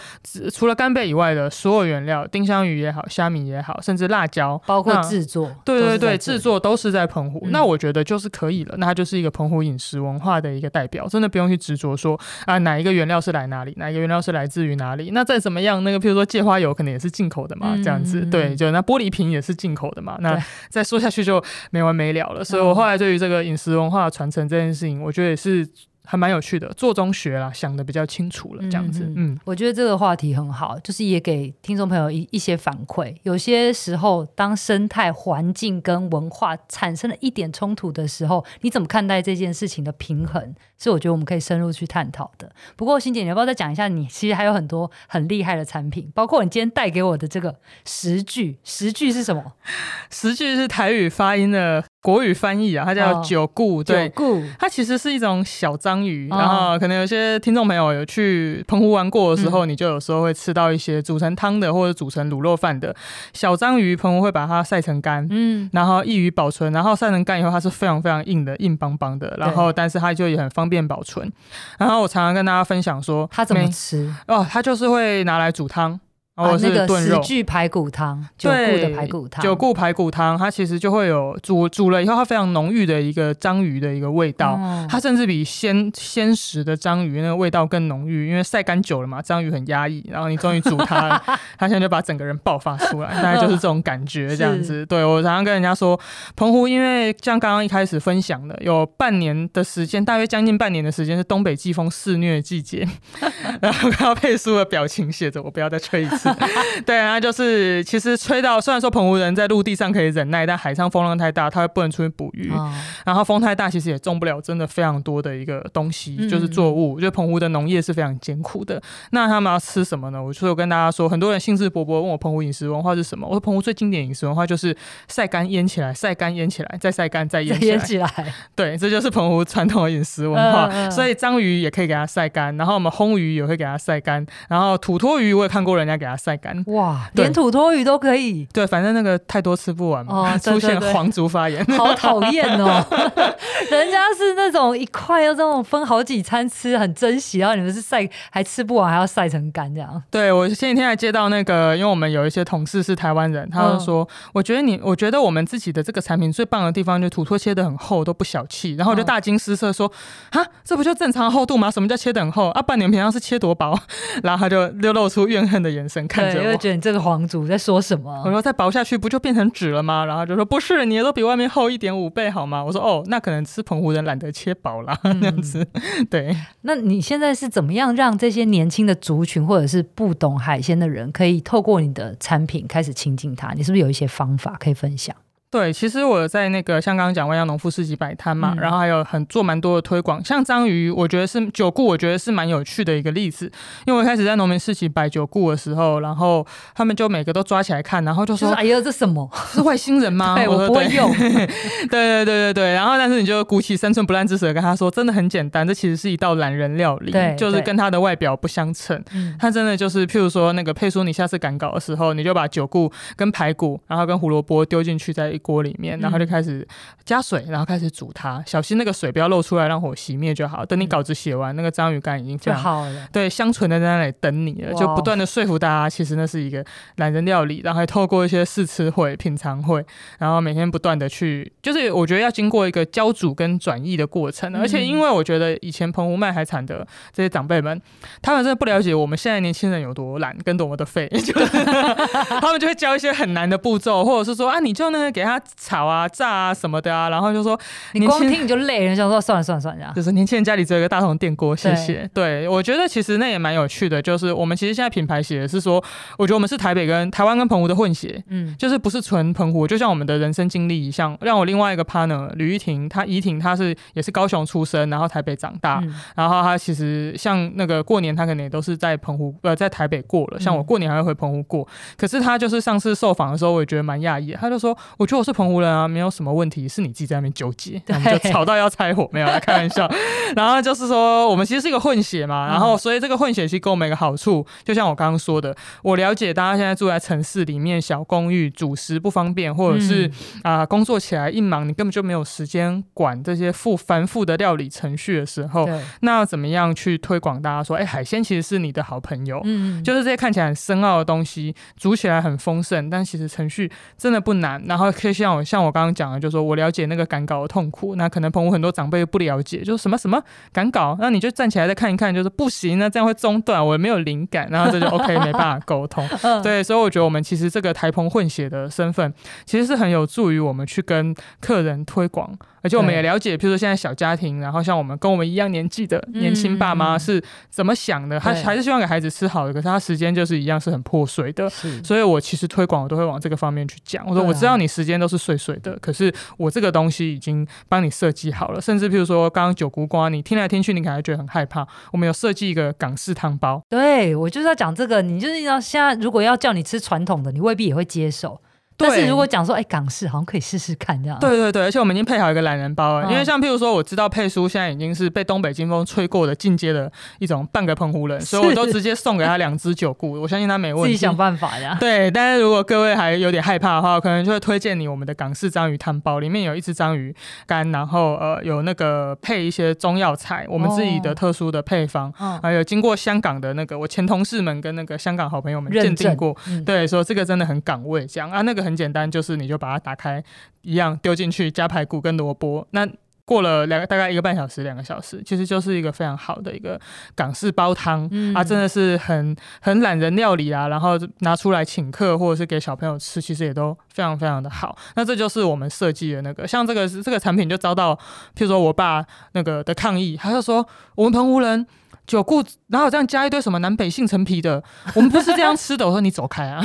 [0.52, 7.40] 除了干贝以外的所有原料，丁香鱼也好，虾米也好，甚至辣椒，包括制作，对对对，制作都是在澎湖。
[7.44, 15.10] 嗯、那我觉得就是可以了，那它就是一个澎湖饮食文化的一个代表，真的不用去执着说啊哪一个原料是来哪里，哪一个原料是来自于哪里。
[15.12, 20.16] 那再怎么样，那个譬如说芥花油可能也是进口的嘛，嗯、这样子，对，就那玻璃瓶也是进口的嘛。
[20.20, 22.44] 那再说下去就没完没了了。
[22.44, 25.68] 所以我后来对于这个饮食文化传承这件事情，我觉得也是
[26.04, 29.04] 还蛮有趣的，做中学啦，想的比较清楚了，这样子。
[29.04, 33.14] 嗯，嗯，我觉得这个话题很好，就是也给听众朋友一一些反馈。
[33.22, 40.54] 有些时候，当生态环境跟文化产生了一点冲突的时候，你怎么看待这件事情的平衡？
[40.82, 42.50] 是我觉得我们可以深入去探讨的。
[42.76, 43.88] 不过，欣姐，你要不要再讲一下？
[43.88, 49.42] 你其实还有很多很厉害的产品，包括你今天带给我的这个十句，十句是什么？
[50.10, 51.84] 十句是台语发音的。
[52.02, 56.28] 国语翻译啊，它叫九顾，哦、对，九顾，它其实是一种小章鱼。
[56.32, 62.92] 哦、然后可能有些听众朋友有去澎湖玩过的时候，嗯、你就有时候会吃到一些煮成汤的或者煮成卤肉饭的
[63.32, 63.94] 小章鱼。
[63.94, 66.72] 澎湖会把它晒成干，嗯，然后易于保存。
[66.72, 69.36] 然后晒成干以后，它是非常非常硬的，硬邦邦的。
[69.38, 71.30] 然后但是它就也很方便保存。
[71.78, 75.98] 然后我常常跟大家分享说，他怎么吃哦，他就是会拿来煮汤。
[76.34, 91.22] 哦，是那个食具排骨汤，九顾的排骨汤，九顾排骨汤，它其实就会有煮煮了以后，它非常浓郁的一个章鱼的一个味道，哦、它甚至比鲜鲜食的章鱼那个味道更浓郁，因为晒干久了嘛，章鱼很压抑，然后你终于煮它了，
[91.58, 94.86] 它现在就把整个人爆发出来，大概就是这种感觉这样子。
[94.86, 96.00] 对，我常常跟人家说，
[96.34, 102.88] 澎湖因为像刚刚一开始分享的，有半年的时间，大约将近半年的时间是东北季风肆虐的季节，
[103.60, 106.21] 然后看到佩书的表情写着，我不要再吹一次。
[106.86, 112.50] 对啊，就是其实吹到，虽然说澎湖人在陆地上可以忍耐，但海上风浪太大，他会不能出去捕鱼。
[112.50, 112.72] 哦、
[113.04, 116.94] 然后风太大，其实也种不了真的非常多的一个东西，嗯、就是作物。
[116.94, 118.80] 我觉得澎湖的农业是非常艰苦的。
[119.10, 120.22] 那他们要吃什么呢？
[120.22, 123.26] 我就有跟大家说，很多人兴致勃勃问我澎湖饮食文化是什么。
[123.26, 124.76] 我说澎湖最经典饮食文化就是
[125.08, 127.78] 晒干腌起来，晒干腌起来，再晒干再腌起来。
[127.82, 130.66] 起来对，这就是澎湖传统的饮食文化。
[130.66, 136.62] 呃、所以章鱼也可以给它晒干，然后我们烘鱼也会给它晒干，然后土托鱼我也看过人家给它晒干。
[136.68, 138.46] 哇，连土托鱼都可以？
[138.52, 142.84] 对，反正那个太多吃不完嘛，哦、 出现黄族发炎，好讨厌哦！
[143.70, 150.02] 人家是那种一块要这种分好几餐吃，很珍惜，然后你们是晒还吃不完，还要晒成干这样。
[150.10, 159.90] 对，我前几天还接到那个，因为我们有一些同事是台湾人，他就说，哦、我觉得你，我觉得我们自己的这个产品最棒的地方，就土托切得很厚，都不小气，然后我就大惊失色说，
[160.30, 161.70] 啊、哦，这不就正常厚度吗？
[161.70, 162.48] 什么叫切得很厚？
[162.50, 163.78] 啊，半年平常是切多薄？
[164.22, 166.56] 然后他就流露出怨恨的眼神看着我。
[166.56, 168.22] 觉得你这个皇族在说什么？
[168.24, 170.04] 我说再薄下去不就变成纸了吗？
[170.04, 172.64] 然后就说不是，你都比外面厚一点五倍好吗？
[172.64, 174.98] 我说哦，那可能吃澎湖人懒得切薄啦。
[175.02, 175.66] 那样子。
[176.08, 183.52] 对，那你现在是怎么样让这些年轻的族群或者是不懂海鲜的人，可以透过你的产品开始亲近它？
[183.54, 185.14] 你是不是有一些方法可以分享？
[185.52, 193.44] 对，其实我在那个像刚刚讲万央农夫市集摆摊嘛，嗯、然后还有很做蛮多的推广，像章鱼，我觉得是九顾，我觉得是蛮有趣的一个例子。
[193.84, 199.30] 因为我一开始在农民市集摆九顾的时候，然后他们就每个都抓起来看，然后就说：“就、哎呀，这什么？
[199.52, 201.12] 是外星人吗？”对，我不会用。
[201.20, 201.46] 对
[201.90, 202.72] 对对对对。
[202.72, 209.04] 然后，但是你就鼓起三寸不烂之舌跟他说：“真的很简单，这其实是一道懒人料理，就是跟它的外表不相称。
[209.38, 216.22] 它真的就是，譬如说那个佩叔，你下次赶稿的时候，你就把九顾跟排骨，然后跟胡萝卜丢进去在一锅里面，然后。
[216.22, 216.64] 就开始
[217.04, 220.64] 加水，然后开始煮它，小心那个水不要漏出来，让火熄灭就好。
[220.64, 226.64] 等你稿子写完，那个章鱼干已经非常好了，对，香醇的在那里等你了，就不断的说服大家，其实那是一个
[226.98, 229.84] 懒人料理，然后还透过一些试吃会、品尝会，
[230.20, 234.54] 然后每天不断的去，就是我觉得要经过一个浇煮跟转译的过程。
[234.54, 237.82] 而且因为我觉得以前澎湖卖海产的这些长辈们，
[238.20, 241.64] 他们真的不了解我们现在年轻人有多懒跟多么的废，就是
[242.40, 246.08] 他们就会教一些很难的步骤，或者是说啊，你就那个给他炒啊。
[246.12, 247.58] 炸啊什么的啊，然后就说
[247.94, 252.08] 你光听你就累，人想说算了算了算了，就是年轻人家里只有一个大铜电锅，谢谢。
[252.12, 255.82] 对，对我觉得其实那也蛮有趣的，就是我们其实现在品牌写的是说，
[256.18, 261.16] 我觉得我们是台北跟台湾跟澎湖的混血，嗯，就是不是纯澎湖，就像我们的人生经历一样。
[261.20, 275.86] 让我另外一个 partner 吕玉婷，她怡婷，她是也是高雄出生，然后台北长大，嗯、然后她其实像那个过年，她可能也都是在澎湖呃在台北过了，像我过年还会回澎湖过，嗯、可是她就是上次受访的时候，我也觉得蛮讶异，她就说，我觉得我是澎湖人啊。
[275.86, 279.88] 没有什么问题，是你自己在那边纠结， 对我们就吵到要拆伙，没有来开玩笑。
[280.34, 285.54] 然后就是说，我们其实是一个混血嘛，然后所以这个混血其实给我们一个好处，就像我刚刚说的，
[285.84, 290.10] 我了解大家现在住在城市里面，小公寓，主食不方便，或者是
[290.42, 295.68] 啊、工作起来一忙，你根本就没有时间管这些复繁复的料理程序的时候，
[296.00, 305.92] 那要怎么样去推广大家说，哎，海鲜其实是你的好朋友，嗯，就是这些看起来很深奥的东西，煮起来很丰盛，但其实程序真的不难，然后可以像我像我刚刚。
[305.92, 316.08] 讲的就是说我了解那个赶稿的痛苦，那可能澎湖很多长辈不了解，就是什么什么赶稿，那你就站起来再看一看，就是不行，那这样会中断，我也没有灵感，然后这就 OK 没办法沟通。
[316.42, 319.12] 对，所以我觉得我们其实这个台澎混血的身份，
[319.44, 322.32] 其实是很有助于我们去跟客人推广。
[322.62, 331.48] 而且我们也了解，譬如说现在小家庭，然后像我们跟我们一样年纪的年轻爸妈是怎么想的，他还是希望给孩子吃好的，可是他时间就是一样是很破碎的。
[331.82, 334.06] 所以我其实推广我都会往这个方面去讲。
[334.06, 338.60] 我说我知道你时间都是碎碎的，可是我这个东西已经帮你设计好了。
[338.60, 343.60] 甚至譬如说刚刚九姑瓜，你听来听去你可能觉得很害怕，我们有设计一个港式汤包。
[343.68, 348.40] 对，我就是要讲这个，你就是要现在如果要叫你吃传统的，你未必也会接受。
[348.76, 351.18] 但是如果讲说，哎、欸，港式好像可以试试看这样。
[351.20, 360.88] 对对对，而且我们已经配好一个懒人包了，嗯、因为像譬如说，我知道佩叔现在已经是被东北金风吹过的进阶的一种半个澎湖人， 所以我都直接送给他两只九菇，我相信他没问题。
[360.88, 361.76] 自己想办法呀。
[361.80, 367.14] 对，但是如果各位还有点害怕的话，我可能就会推荐你我们的港式章鱼汤包，里面有一只章鱼
[367.46, 378.30] 干，然后呃有那个配一些中药材，我们自己的特殊的配方，哦、还有经过香港的那个我前同事们跟那个香港好朋友们鉴定过，嗯、对，说这个真的很港味，这样。
[378.32, 379.52] 啊，那个很简单，就是你。
[379.52, 380.24] 就把它打开，
[380.62, 382.66] 一样丢进去，加排骨跟萝卜。
[382.70, 382.88] 那
[383.26, 386.80] 过了两个大概一个半小时，两个小时，其实就是一个非常好的一个
[387.14, 390.68] 港式煲汤、嗯、啊，真的是很很懒人料理啊。
[390.68, 394.74] 然后拿出来请客或者是给小朋友吃，其实也都非常非常的好。
[394.96, 397.94] 那这就是我们设计的那个，像这个这个产品就遭到，
[398.34, 401.66] 譬如说我爸那个的抗议，他就说我们澎湖人。
[402.06, 404.62] 九菇，然后这样加一堆什么南北杏陈皮的，
[404.94, 405.86] 我们不是这样吃的。
[405.86, 406.60] 我说你走开啊！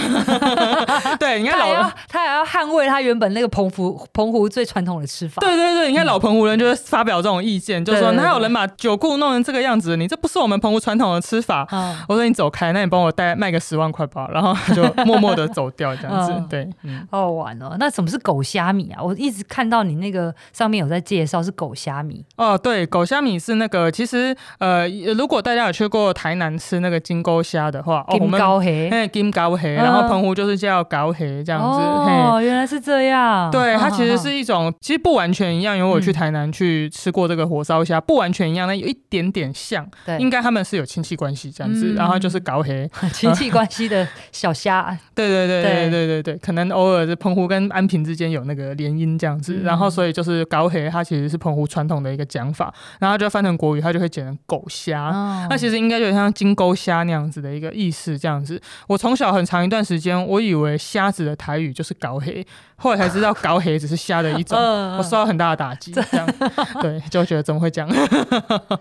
[1.19, 5.39] 对，你看老他，他还要捍卫他原本那个澎湖澎湖最传统的吃法。
[5.39, 9.95] 对对对，你看老澎湖人就会发表这种意见，嗯、就说哪有人把九菇弄成这个样子？
[9.95, 11.67] 你这不是我们澎湖传统的吃法。
[11.71, 16.31] 嗯、 我说你走开，那你帮我带卖个十万块吧，然后就默默的走掉这样子。
[16.33, 16.69] 嗯、 对，
[17.11, 17.75] 好玩哦。
[17.79, 19.03] 那什么是狗虾米啊？
[19.03, 22.25] 我一直看到你那个上面有在介绍是狗虾米。
[22.37, 31.67] 哦，对，狗虾米是那个，其实呃，如如果大家有去过台南吃那个金钩虾的话，金高黑，哎，金高黑，然后澎湖就是叫高黑这样子。
[31.67, 33.51] 哦，原来是这样。
[33.51, 39.85] 对，它其实是一种，其实不完全一样，因为我去台南去吃过这个火烧虾，不完全一样，但有一点点像。
[40.05, 44.97] 对，应该他们是有亲戚关系这样子，然后就是高黑， 亲戚关系的小虾。
[45.13, 55.16] 对对对对对对对，可能偶尔是澎湖跟安平之间有那个联姻这样子，然后所以就是高黑，它其实是澎湖传统的一个讲法，然后就翻成国语，它就会简成狗虾。
[55.49, 58.61] 那其实应该就像金钩虾那样子的一个意思，这样子。
[58.87, 62.45] 我从小很长一段时间，我以为虾子的台语就是高黑，
[62.77, 64.57] 后来才知道高黑只是虾的一种。
[64.97, 66.27] 我受到很大的打击， 这样
[66.81, 67.89] 对，就觉得怎么会这样？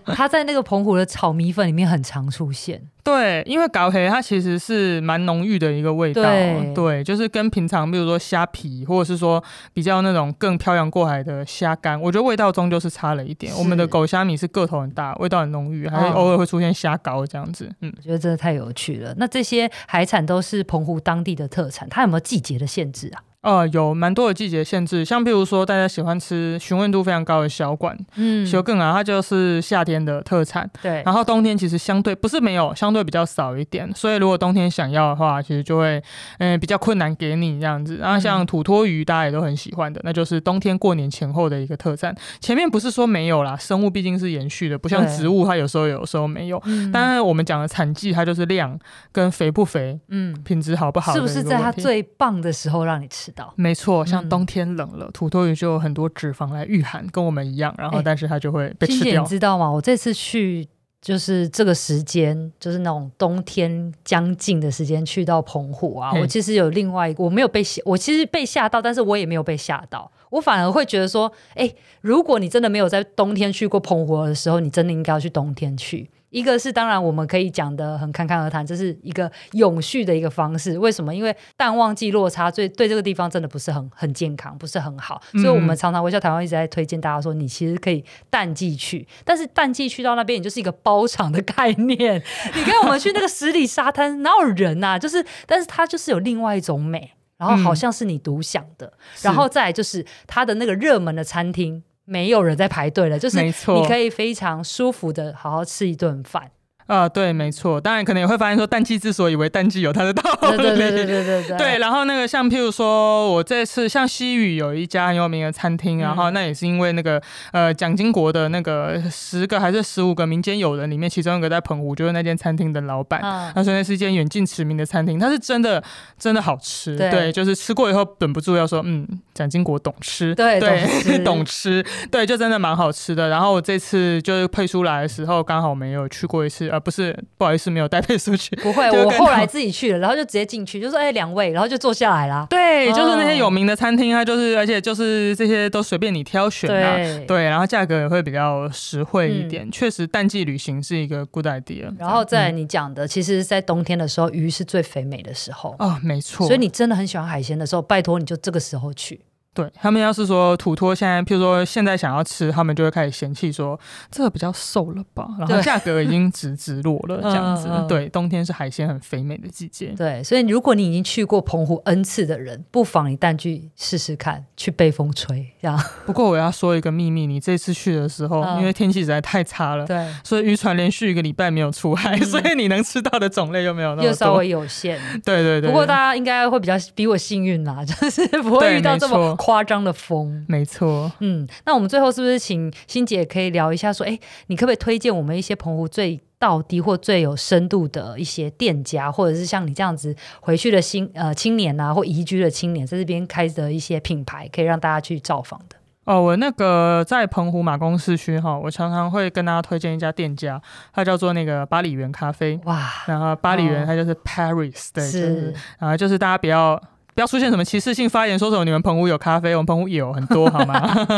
[0.05, 2.81] 它在那个澎湖的炒米粉里面很常出现。
[3.03, 9.41] 对，因为高黑它其实是蛮浓郁的一个味道，对，对，就是跟平常比如说虾皮，或者是说
[9.73, 13.53] 比较那种更漂洋过海的虾干，我觉得味道终究是差了一点。
[13.55, 17.71] 我们的狗虾米是个头很大，味道很浓郁，还偶尔会出现虾膏这样子。
[17.79, 19.13] 嗯，我觉得真的太有趣了。
[19.17, 23.23] 那这些海产都是澎湖当地的特产，它有没有季节的限制啊？
[23.47, 31.01] 呃，有蛮多的季节限制，像譬如说大家喜欢吃询问度非常高的小管，嗯，小更啊，它就是夏天的特产，对。
[31.05, 36.03] 然后冬天其实相对不是没有，相对比较少一点，所以如果冬天想要的话，其实就会
[36.39, 37.95] 嗯、呃、比较困难给你这样子。
[37.95, 42.13] 然后像土托鱼，大家也都很喜欢的，那就是冬天过年前后的一个特产。
[42.41, 46.61] 前面不是说没有啦，生物毕竟是延续的，不像植物，它有时候有，有时候没有。
[46.91, 48.77] 当然我们讲的产季，它就是量
[49.13, 53.31] 跟肥不肥，嗯，品质好不好，是不是在它最棒的时候让你吃？
[53.55, 57.73] 没错，像冬天冷了，嗯、土托鱼就有很多脂肪来御寒，跟我们一样。
[57.77, 59.15] 然后，但是它就会被吃掉。
[59.15, 59.71] 欸、你知道吗？
[59.71, 60.67] 我这次去
[61.01, 66.11] 就是这个时间，就是那种冬天将近的时间，去到澎湖啊。
[66.13, 70.11] 我其实有另外一个，我没有被吓，我其实被吓到，但是我也没有被吓到。
[70.29, 76.09] 我反而会觉得说，哎、欸，如果你真的没有在冬天去过澎湖的时候，你真的应该要去冬天去。
[76.37, 80.77] 一个是当然我们可以讲的很侃侃而谈，这是一个永续的一个方式。
[80.77, 81.15] 为什么？
[81.15, 85.19] 因为淡旺季落差对对这个地方真的不是很很健康，不是很好。
[85.31, 92.21] 所以我们常常微笑台湾一直在推荐大家说，你其实可以淡季去，但是淡季去到那边，你就是一个包场的概念。
[92.53, 94.99] 你看我们去那个十里沙滩，哪有人呐、啊？
[94.99, 98.85] 就是，但是它就是有另外一种美，然后好像是你独享的。
[98.85, 101.83] 嗯、然后再来就是它的那个热门的餐厅。
[102.09, 103.51] 没有人在排队了，就是你
[103.85, 106.51] 可以非常舒服的好好吃一顿饭。
[106.87, 110.57] 啊、呃，对，没错，当然可能也会发现说，淡季之所以为淡季，有它的道理。
[110.57, 111.57] 对对对对对对，对。
[111.57, 117.21] 对，然后那个像譬如说，我这次像西屿有一家很有名的餐厅，嗯、然后那也是因为那个
[117.51, 123.19] 呃蒋经国的那个十个还是十五个民间友人里面，其中一个在澎湖就是那间餐厅的老板。
[123.21, 123.51] 嗯。
[123.53, 125.83] 那所以那是一间远近驰名的餐厅，它是真的
[126.17, 126.95] 真的好吃。
[126.95, 127.31] 对，对。
[127.33, 130.33] 就是吃过以后忍不住要说，嗯，蒋经国懂吃。
[130.33, 131.85] 对对，懂吃， 懂吃。
[132.09, 133.27] 对，就真的蛮好吃的。
[133.27, 136.69] 然后我这次就是配出来的时候，刚好我们也有去过一次。
[136.77, 138.55] 呃，不是，不好意思，没有带佩书去。
[138.57, 142.45] 不会， 我后来自己去了，然后就直接进去，就说哎，两位，然后就坐下来啦。
[142.49, 149.69] 对，就是那些有名的餐厅啊，就是而且就是这些都随便你挑选啊，对，对，然后价格也会比较实惠一点。
[149.71, 151.91] 确实，淡季旅行是一个 good idea。
[151.97, 156.45] 然后在你讲的，其实，在冬天的时候，鱼是最肥美的时候哦，没错。
[156.45, 159.19] 所以你真的很喜欢海鲜的时候，拜托你就这个时候去。
[159.57, 163.79] 对，他们要是说土托现在，譬如说现在想要吃，他们就会开始嫌弃说
[164.11, 167.67] 这个比较瘦了吧，然后价格已经直直落了 这样子。
[167.89, 169.87] 对，冬天是海鲜很肥美的季节。
[169.97, 175.83] 对，所以如果你已经去过澎湖 N 次的人，不妨你淡去试试看，去被风吹这样。
[176.05, 184.99] 不过我要说一个秘密，你这次去的时候，因为天气实在太差了，对，所以渔船连续一个礼拜没有出海，所以你能吃到的种类又没有那么多，又稍微有限。
[185.25, 185.71] 对对对。
[185.71, 190.45] 不过大家应该会比较比我幸运啦，就是不会遇到这么夸张的风。
[190.49, 205.77] 没错，嗯，那我们最后是不是请欣姐可以聊一下，说，哎，你可不可以推荐我们一些澎湖最到底或最有深度的一些店家，或者是像你这样子回去的新呃青年啊，或移居的青年，在这边开的一些品牌，可以让大家去造访的？
[206.03, 212.59] 哦，我那个在澎湖马公市区哈，我常常会跟大家推荐一家店家，它叫做那个巴里园咖啡。
[212.65, 216.77] 哇，然后巴里园它就是 Paris，、哦、对，是，就是，然后就是大家不要。
[217.17, 220.75] 不要出现什么歧视性发言，说什么你们澎湖有咖啡，我们澎湖有很多，好吗？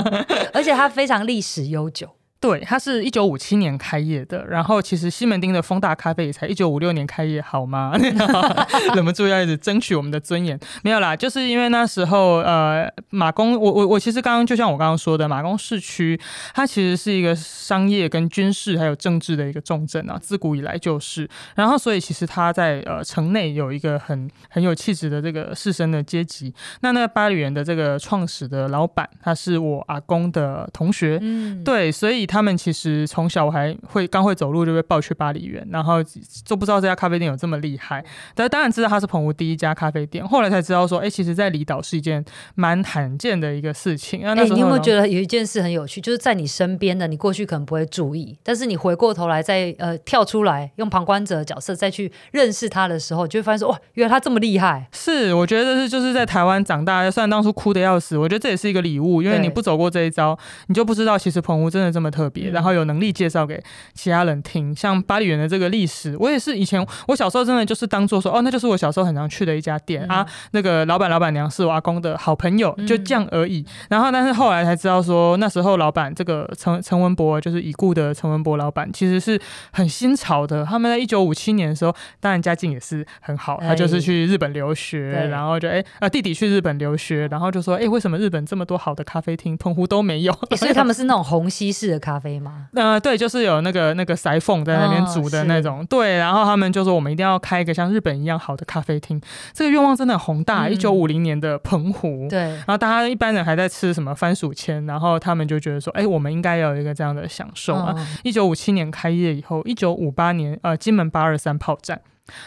[0.55, 2.07] 而且它非常历史悠久。
[2.41, 7.93] 对，它是一九五七年开业的，然后其实西门町的丰大咖啡也才一九五六年开业，好吗？
[8.95, 16.17] 忍不住要一直争取我们的尊严，没有啦，就是因为那时候呃，马公，我我我其实刚刚就像我刚刚说的，马公市区
[16.53, 26.53] 它其实是一个商业跟军事还有政治的一个重镇啊，自古以来就是，然后所以其实它在呃城内有一个很很有气质的这个士绅的阶级。
[26.79, 32.28] 那那个巴黎园的这个创始的老板，他是我阿公的同学，嗯，对，所以。
[32.29, 35.97] 他们其实从小我还会刚会走路就被抱去巴黎园，然后
[36.45, 38.05] 就不知道这家咖啡店有这么厉害。
[38.35, 42.23] 但当然知道它是澎湖第一家咖啡店，后来才知道说，哎，其实，在离岛是一件
[42.53, 44.23] 蛮罕见的一个事情。
[44.23, 45.99] 哎，你有没有觉得有一件事很有趣？
[45.99, 54.87] 就是在你身边的，你过去可能不会注意，但是你回过头来再呃跳出来，用旁观者的角色再去认识他的时候，就会发现说，哇，原来他这么厉害。
[54.91, 63.61] 是，我觉得是就是在台湾长大，虽然当初哭得要死，我觉得这也是一个礼物，因为你不走过这一遭，你就不知道其实澎湖真的这么特别，然后有能力介绍给
[63.93, 73.59] 其他人听，像巴黎园的这个历史，我也是以前我小时候真的就是当做说，哦，那就是我小时候很常去的一家店、嗯、啊，那个老板老板娘是我阿公的好朋友，就这样而已。
[73.59, 79.39] 嗯、然后，但是后来才知道说，那时候老板这个陈陈文博，就是已故的陈文博老板，其实是
[79.71, 80.65] 很新潮的。
[80.65, 90.33] 他们在一九五七年的时候，当然家境也是很好，他就是去日本留学，哎、然后就哎啊弟弟去日本留学，然后就说，哎，为什么日本这么多好的咖啡厅，澎湖都没有？
[90.55, 92.67] 所以他们是那种虹吸式的咖啡吗？
[92.71, 96.15] 那、呃、对，就是有那个那个塞缝在那边煮的那种，哦、对。
[96.15, 99.19] 然后他们就说，我们一定要开一个像日本一样好的咖啡厅。
[99.51, 100.69] 这个愿望真的很宏大。
[100.69, 102.39] 一九五零年的澎湖，对。
[102.39, 107.93] 然后大家一般人还在吃什么番薯签，然后他们就觉得说，哎，我们应该要有一个这样的享受啊。
[108.23, 111.99] 一九五七年开业以后，一九五八年呃金门八二三炮战。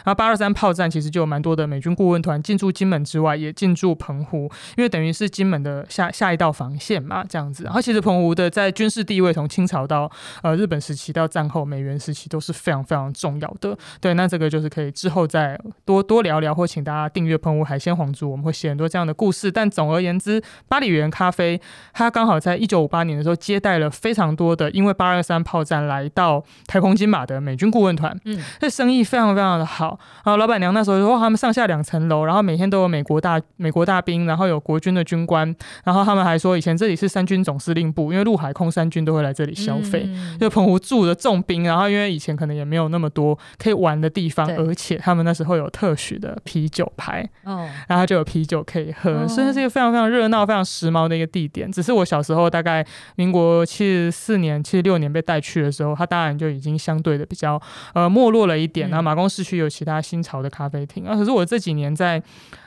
[0.05, 7.65] 然后八二三炮战其实就有蛮多的美军顾问团进驻金门之外，也进驻澎湖，因为等于是金门的下下一道防线嘛，这样子。
[7.65, 10.11] 然后其实澎湖的在军事地位从清朝到
[10.43, 13.77] 呃日本时期到战后美元时期都是非常非常重要的。
[14.01, 19.51] 对，那这个就是可以之后再多多聊聊，或请大家订阅澎湖海鲜皇族，我们会写很多这样的故事。
[19.51, 21.61] 但总而言之，巴里园咖啡
[21.93, 29.72] 它刚好在一九五八年的时候接待了非常多的因为八二三炮战来到台澎金马的美军顾问团，嗯，这生意非常非常的。
[29.73, 51.73] 好，然后老板娘那时候说，他们上下两层楼，然后每天都有美国大美国大兵，然后有国军的军官，然后他们还说，以前这里是三军总司令部，因为陆海空三军都会来这里消费，嗯、就澎湖住的重兵，然后因为以前可能也没有那么多可以玩的地方，而且他们那时候有特许的啤酒牌，哦，然后就有啤酒可以喝，哦、所以是一个非常非常热闹、非常时髦的一个地点。
[51.73, 57.59] 只是我小时候大概民国七十四年、七十六年被带去的时候，它当然就已经相对的比较
[57.95, 59.62] 呃没落了一点，然后马公市区。
[59.63, 62.23] 有其他新潮的咖啡厅啊，可是我这几年在。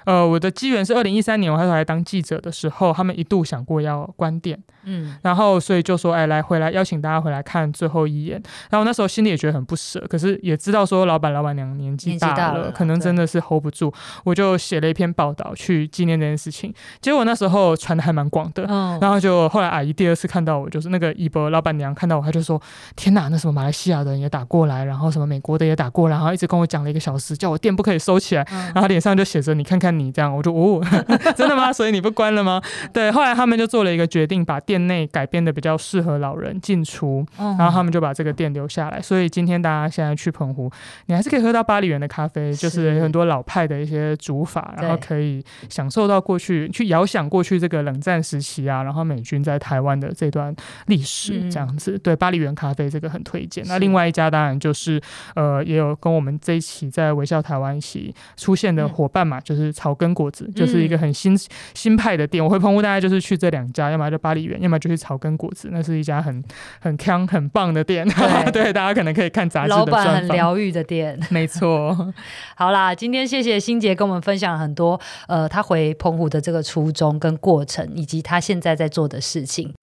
[0.06, 4.56] 呃，我的机缘是二零一三年，我还来当记者的时候，他们一度想过要关店，
[4.86, 8.42] 嗯，然后所以就说，哎，来回来邀请大家回来看最后一眼。
[8.70, 16.74] 然后那时候心里也觉得很不舍，可是也知道说老板老板娘年纪大了，可能真的是 hold 不住，我就写了一篇报道去纪念这件事情。
[17.02, 22.62] 结果那时候传的还蛮广的，嗯，然后就后来阿姨第二次看到我，就是那个一博老板娘看到我，她就说
[22.96, 30.84] ：“天哪，那什么马来西亚的人也打过来，然后什么美国的也打过来，然后一直跟我讲了一个小时，叫我店不可以收起来，嗯、然后脸上就写着你看看。”你这样，我就哦，
[31.38, 31.72] 真的吗？
[31.72, 32.62] 所以你不关了吗？
[32.92, 39.02] 对，后来他们就做了一个决定，把店店内改变的比较适合老人进出，然后他们就把这个店留下来。
[39.02, 40.70] 所以今天大家现在去澎湖，
[41.06, 50.54] 你还是可以喝到巴黎园的咖啡，就是很多老派的一些煮法，然后可以享受到过去去遥想过去这个冷战时期啊，然后美军在台湾的这段
[50.88, 51.98] 历史这样子。
[52.00, 53.64] 对，巴黎园咖啡这个很推荐。
[53.70, 55.02] 那另外一家当然就是
[55.36, 61.34] 呃，也有跟我们这一期在微笑台湾一起出现的伙伴嘛，就是草根果子，就是一个很新
[61.74, 62.44] 新派的店。
[62.44, 66.44] 我回澎湖大概就是去这两家，要么就巴黎园，要么就去草根果子，那是一家很
[66.82, 68.06] 很康很棒的店。
[68.10, 69.70] 对，对，大家可能可以看杂志。
[69.70, 72.14] 老板很疗愈的店，没错。
[72.58, 79.74] 好啦，今天谢谢欣杰跟我们分享很多，呃，他回澎湖的这个初衷跟过程，以及他现在在做的事情。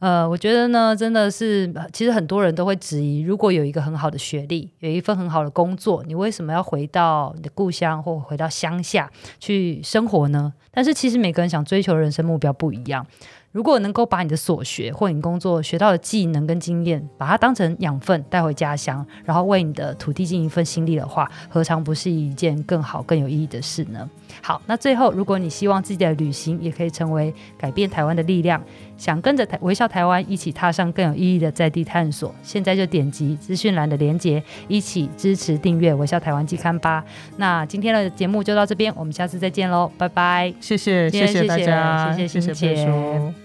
[0.00, 10.54] 呃，我觉得呢，真的是，其实很多人都会质疑，如果有一个很好的学历，有一份很好的工作，你为什么要回到你的故乡或回到乡下去生活呢？
[10.70, 13.06] 但是其实每个人想追求的人生目标不一样。
[13.52, 24.08] 如果能够把你的所学或你工作学到的技能跟经验，把它当成养分带回家乡，然后为你的土地尽一份心力的话，何尝不是一件更好更有意义的事呢？
[24.40, 28.62] 好，那最后，如果你希望自己的旅行也可以成为改变台湾的力量，
[28.96, 37.04] 想跟着台微笑台湾一起踏上更有意义的在地探索，现在就点击资讯栏的连接，一起支持订阅微笑台湾季刊吧。
[37.36, 40.54] 那今天的节目就到这边，我们下次再见喽，拜拜。
[40.60, 43.39] 谢谢，谢谢大家，谢谢欣洁。